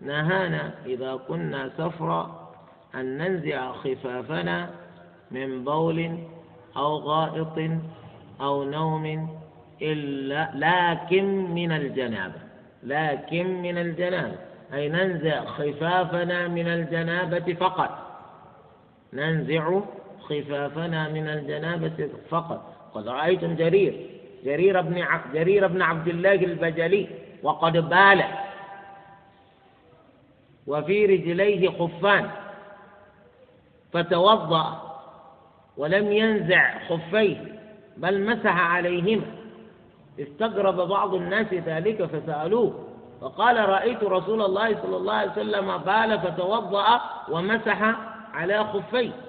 [0.00, 2.48] نهانا إذا كنا سفرا
[2.94, 4.70] أن ننزع خفافنا
[5.30, 6.18] من بول
[6.76, 7.70] أو غائط
[8.40, 9.28] أو نوم
[9.82, 11.24] إلا لكن
[11.54, 12.48] من الجنابة
[12.82, 14.38] لكن من الجنابة.
[14.74, 17.90] أي ننزع خفافنا من الجنابة فقط.
[19.12, 19.80] ننزع
[20.28, 22.74] خفافنا من الجنابة فقط.
[22.94, 24.06] قد رأيتم جرير
[24.44, 27.08] جرير بن جرير بن عبد الله البجلي
[27.42, 28.24] وقد بال.
[30.66, 32.30] وفي رجليه خفان.
[33.92, 34.82] فتوضأ
[35.76, 37.36] ولم ينزع خفيه
[37.96, 39.26] بل مسح عليهما.
[40.20, 42.84] استغرب بعض الناس ذلك فسألوه.
[43.20, 47.94] فقال رأيت رسول الله صلى الله عليه وسلم بال فتوضأ ومسح
[48.34, 49.27] على خفيه.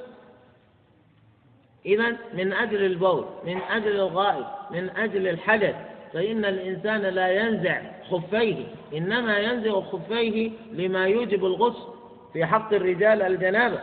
[1.85, 5.75] إذا من أجل البول من أجل الغائط من أجل الحدث
[6.13, 7.81] فإن الإنسان لا ينزع
[8.11, 11.89] خفيه إنما ينزع خفيه لما يوجب الغسل
[12.33, 13.79] في حق الرجال الجنابة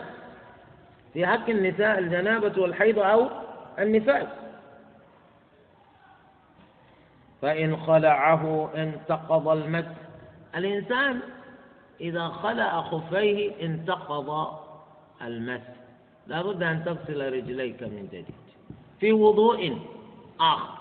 [1.14, 3.28] في حق النساء الجنابة والحيض أو
[3.78, 4.27] النفاس
[7.43, 9.85] فإن خلعه انتقض المس
[10.56, 11.20] الإنسان
[12.01, 14.59] إذا خلع خفيه انتقض
[15.23, 15.76] المس
[16.27, 18.35] لا بد أن تغسل رجليك من جديد.
[19.01, 19.78] في وضوء
[20.40, 20.78] آخر.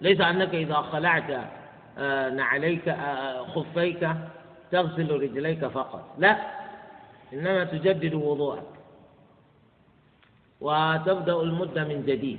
[0.00, 1.30] ليس أنك إذا خلعت
[1.98, 4.08] آه، نعليك آه، خفيك
[4.70, 6.14] تغسل رجليك فقط.
[6.18, 6.36] لا.
[7.32, 8.62] إنما تجدد وضوءك.
[10.60, 12.38] وتبدأ المدة من جديد.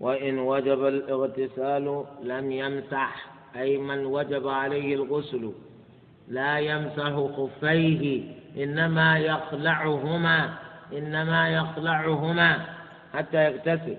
[0.00, 3.26] وإن وجب الاغتسال لم يمسح
[3.56, 5.52] أي من وجب عليه الغسل.
[6.28, 8.22] لا يمسح خفيه
[8.56, 10.54] إنما يخلعهما
[10.92, 12.66] إنما يخلعهما
[13.14, 13.96] حتى يغتسل.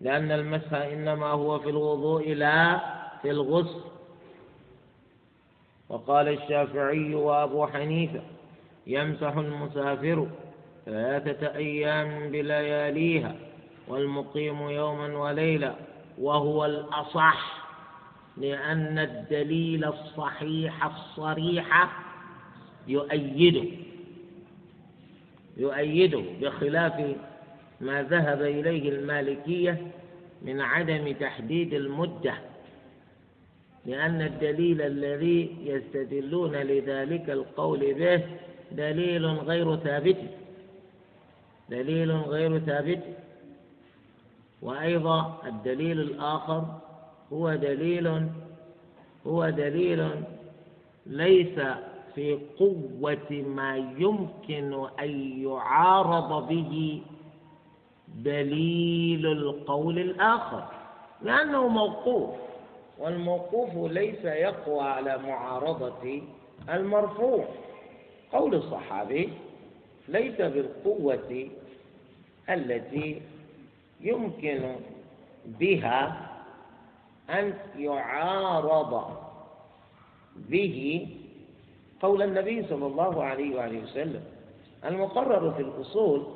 [0.00, 2.80] لأن المسح إنما هو في الوضوء لا
[3.22, 3.80] في الغسل.
[5.88, 8.20] وقال الشافعي وأبو حنيفة
[8.86, 10.28] يمسح المسافر
[10.86, 13.34] ثلاثة أيام بلياليها
[13.88, 15.74] والمقيم يوما وليلة
[16.18, 17.60] وهو الأصح.
[18.40, 21.90] لأن الدليل الصحيح الصريح
[22.88, 23.64] يؤيده
[25.56, 27.16] يؤيده بخلاف
[27.80, 29.86] ما ذهب إليه المالكية
[30.42, 32.34] من عدم تحديد المدة
[33.86, 38.22] لأن الدليل الذي يستدلون لذلك القول به
[38.72, 40.16] دليل غير ثابت
[41.70, 43.00] دليل غير ثابت.
[44.62, 46.78] وأيضا الدليل الآخر
[47.32, 48.26] هو دليل
[49.26, 50.10] هو دليل
[51.06, 51.60] ليس
[52.14, 57.02] في قوة ما يمكن أن يعارض به
[58.08, 60.64] دليل القول الآخر
[61.22, 62.30] لأنه موقوف
[62.98, 66.22] والموقوف ليس يقوى على معارضة
[66.68, 67.44] المرفوع.
[68.32, 69.28] قول الصحابي
[70.08, 71.48] ليس بالقوة
[72.50, 73.22] التي
[74.00, 74.76] يمكن
[75.46, 76.29] بها
[77.30, 79.04] أن يعارض
[80.36, 81.08] به
[82.02, 84.22] قول النبي صلى الله عليه وآله وسلم.
[84.84, 86.26] المقرر في الأصول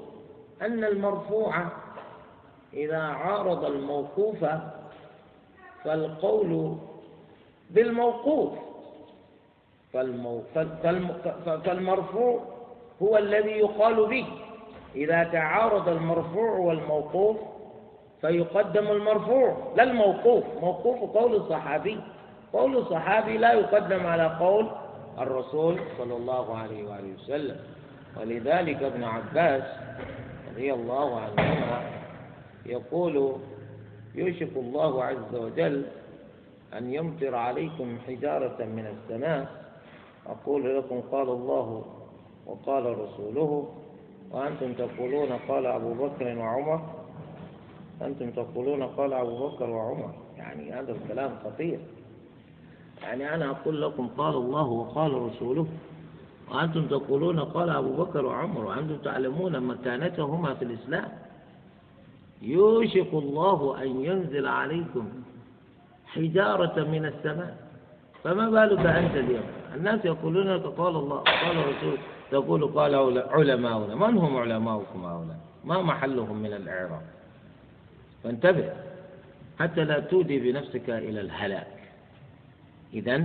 [0.63, 1.67] أن المرفوع
[2.73, 4.45] إذا عارض الموقوف
[5.85, 6.77] فالقول
[7.71, 8.53] بالموقوف.
[11.65, 12.41] فالمرفوع
[13.03, 14.27] هو الذي يقال به.
[14.95, 17.37] إذا تعارض المرفوع والموقوف
[18.25, 19.57] فيقدم المرفوع.
[19.77, 20.45] لا الموقوف.
[20.61, 22.01] موقوف قول الصحابي.
[22.53, 24.67] قول الصحابي لا يقدم على قول
[25.19, 27.57] الرسول صلى الله عليه وآله وسلم.
[28.21, 29.63] ولذلك ابن عباس
[30.53, 31.83] رضي الله عنهما
[32.67, 33.37] يقول
[34.15, 35.85] يوشك الله عز وجل
[36.79, 39.47] أن يمطر عليكم حجارة من السماء.
[40.27, 41.85] أقول لكم قال الله
[42.47, 43.69] وقال رسوله.
[44.33, 47.04] وأنتم تقولون قال أبو بكر وعمر.
[48.03, 50.15] أنتم تقولون قال أبو بكر وعمر.
[50.37, 51.79] يعني هذا الكلام خطير.
[53.03, 55.67] يعني أنا أقول لكم قال الله وقال رسوله.
[56.51, 58.65] وأنتم تقولون قال أبو بكر وعمر.
[58.65, 61.09] وأنتم تعلمون مكانتهما في الإسلام.
[62.43, 65.09] يوشك الله أن ينزل عليكم
[66.07, 67.57] حجارة من السماء.
[68.25, 69.45] فما بالك أنت اليوم؟
[69.75, 71.99] الناس يقولون لك قال الله قال الرسول
[72.31, 72.95] تقول قال
[73.29, 73.95] علماؤنا.
[73.95, 77.03] من هم علماؤكم هؤلاء؟ ما محلهم من الإعراب؟
[78.25, 78.73] فانتبه
[79.59, 81.67] حتى لا تودي بنفسك إلى الهلاك.
[82.95, 83.25] إذا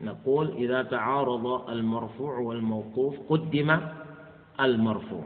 [0.00, 3.80] نقول إذا تعارض المرفوع والموقوف قدم
[4.60, 5.24] المرفوع.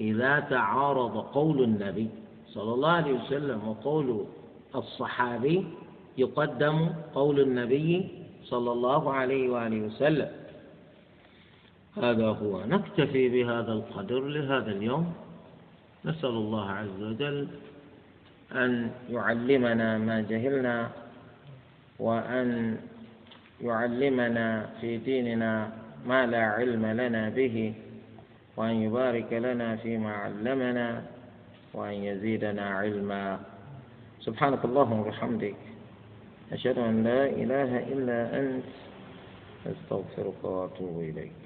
[0.00, 2.08] إذا تعارض قول النبي
[2.48, 4.24] صلى الله عليه وسلم وقول
[4.74, 5.66] الصحابي
[6.18, 8.08] يقدم قول النبي
[8.44, 10.30] صلى الله عليه وآله وسلم.
[11.96, 12.64] هذا هو.
[12.64, 15.12] نكتفي بهذا القدر لهذا اليوم.
[16.04, 17.48] نسأل الله عز وجل
[18.54, 20.90] أن يعلمنا ما جهلنا
[21.98, 22.76] وأن
[23.60, 25.70] يعلمنا في ديننا
[26.06, 27.74] ما لا علم لنا به
[28.56, 31.02] وأن يبارك لنا فيما علمنا
[31.74, 33.40] وأن يزيدنا علما.
[34.20, 35.56] سبحانك اللهم وبحمدك.
[36.52, 38.64] أشهد أن لا إله إلا أنت.
[39.66, 41.41] أستغفرك وأتوب إليك.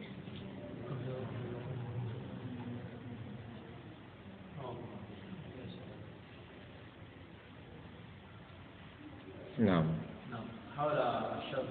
[9.59, 9.85] نعم.
[10.31, 10.45] نعم.
[10.79, 11.65] حول الشرط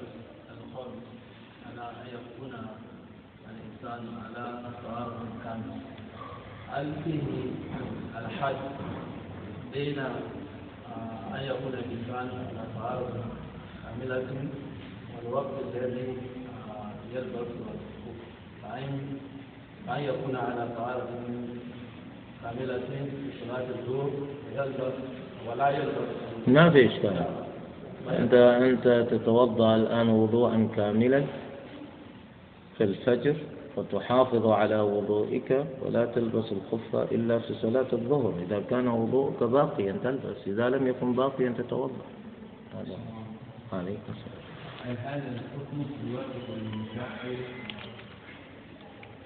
[0.49, 1.03] الخامس
[1.69, 2.53] على أن يكون
[3.49, 5.81] الإنسان على طهارة كامل.
[6.71, 7.21] هل فيه
[8.19, 8.55] الحد
[9.73, 9.99] بين
[11.35, 13.23] أن يكون الإنسان على طهارة
[13.83, 14.49] كاملة
[15.15, 16.17] والوقت الذي
[17.13, 17.47] يلبس
[18.63, 19.17] فأن
[19.89, 21.09] أن يكون على طهارة
[22.43, 24.11] كاملة في صلاة الظهر
[24.55, 24.93] ويلبس
[25.47, 27.44] ولا يلبس؟ ما في إشكال.
[28.09, 31.23] أنت أنت تتوضأ الآن وضوءا كاملا
[32.77, 33.35] في الفجر
[33.77, 38.33] وتحافظ على وضوئك ولا تلبس الخف إلا في صلاة الظهر.
[38.47, 42.05] إذا كان وضوءك باقيا تلبس إذا لم يكن باقيا تتوضأ.
[42.73, 42.97] هذا.
[43.73, 44.45] عليك السلام.
[44.85, 46.17] هذا الحكم في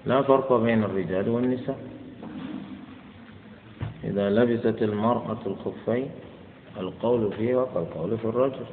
[0.06, 1.78] لا فرق بين الرجال والنساء.
[4.04, 6.10] إذا لبست المرأة الخفين
[6.76, 8.64] القول فيه وقال القول في الرجل.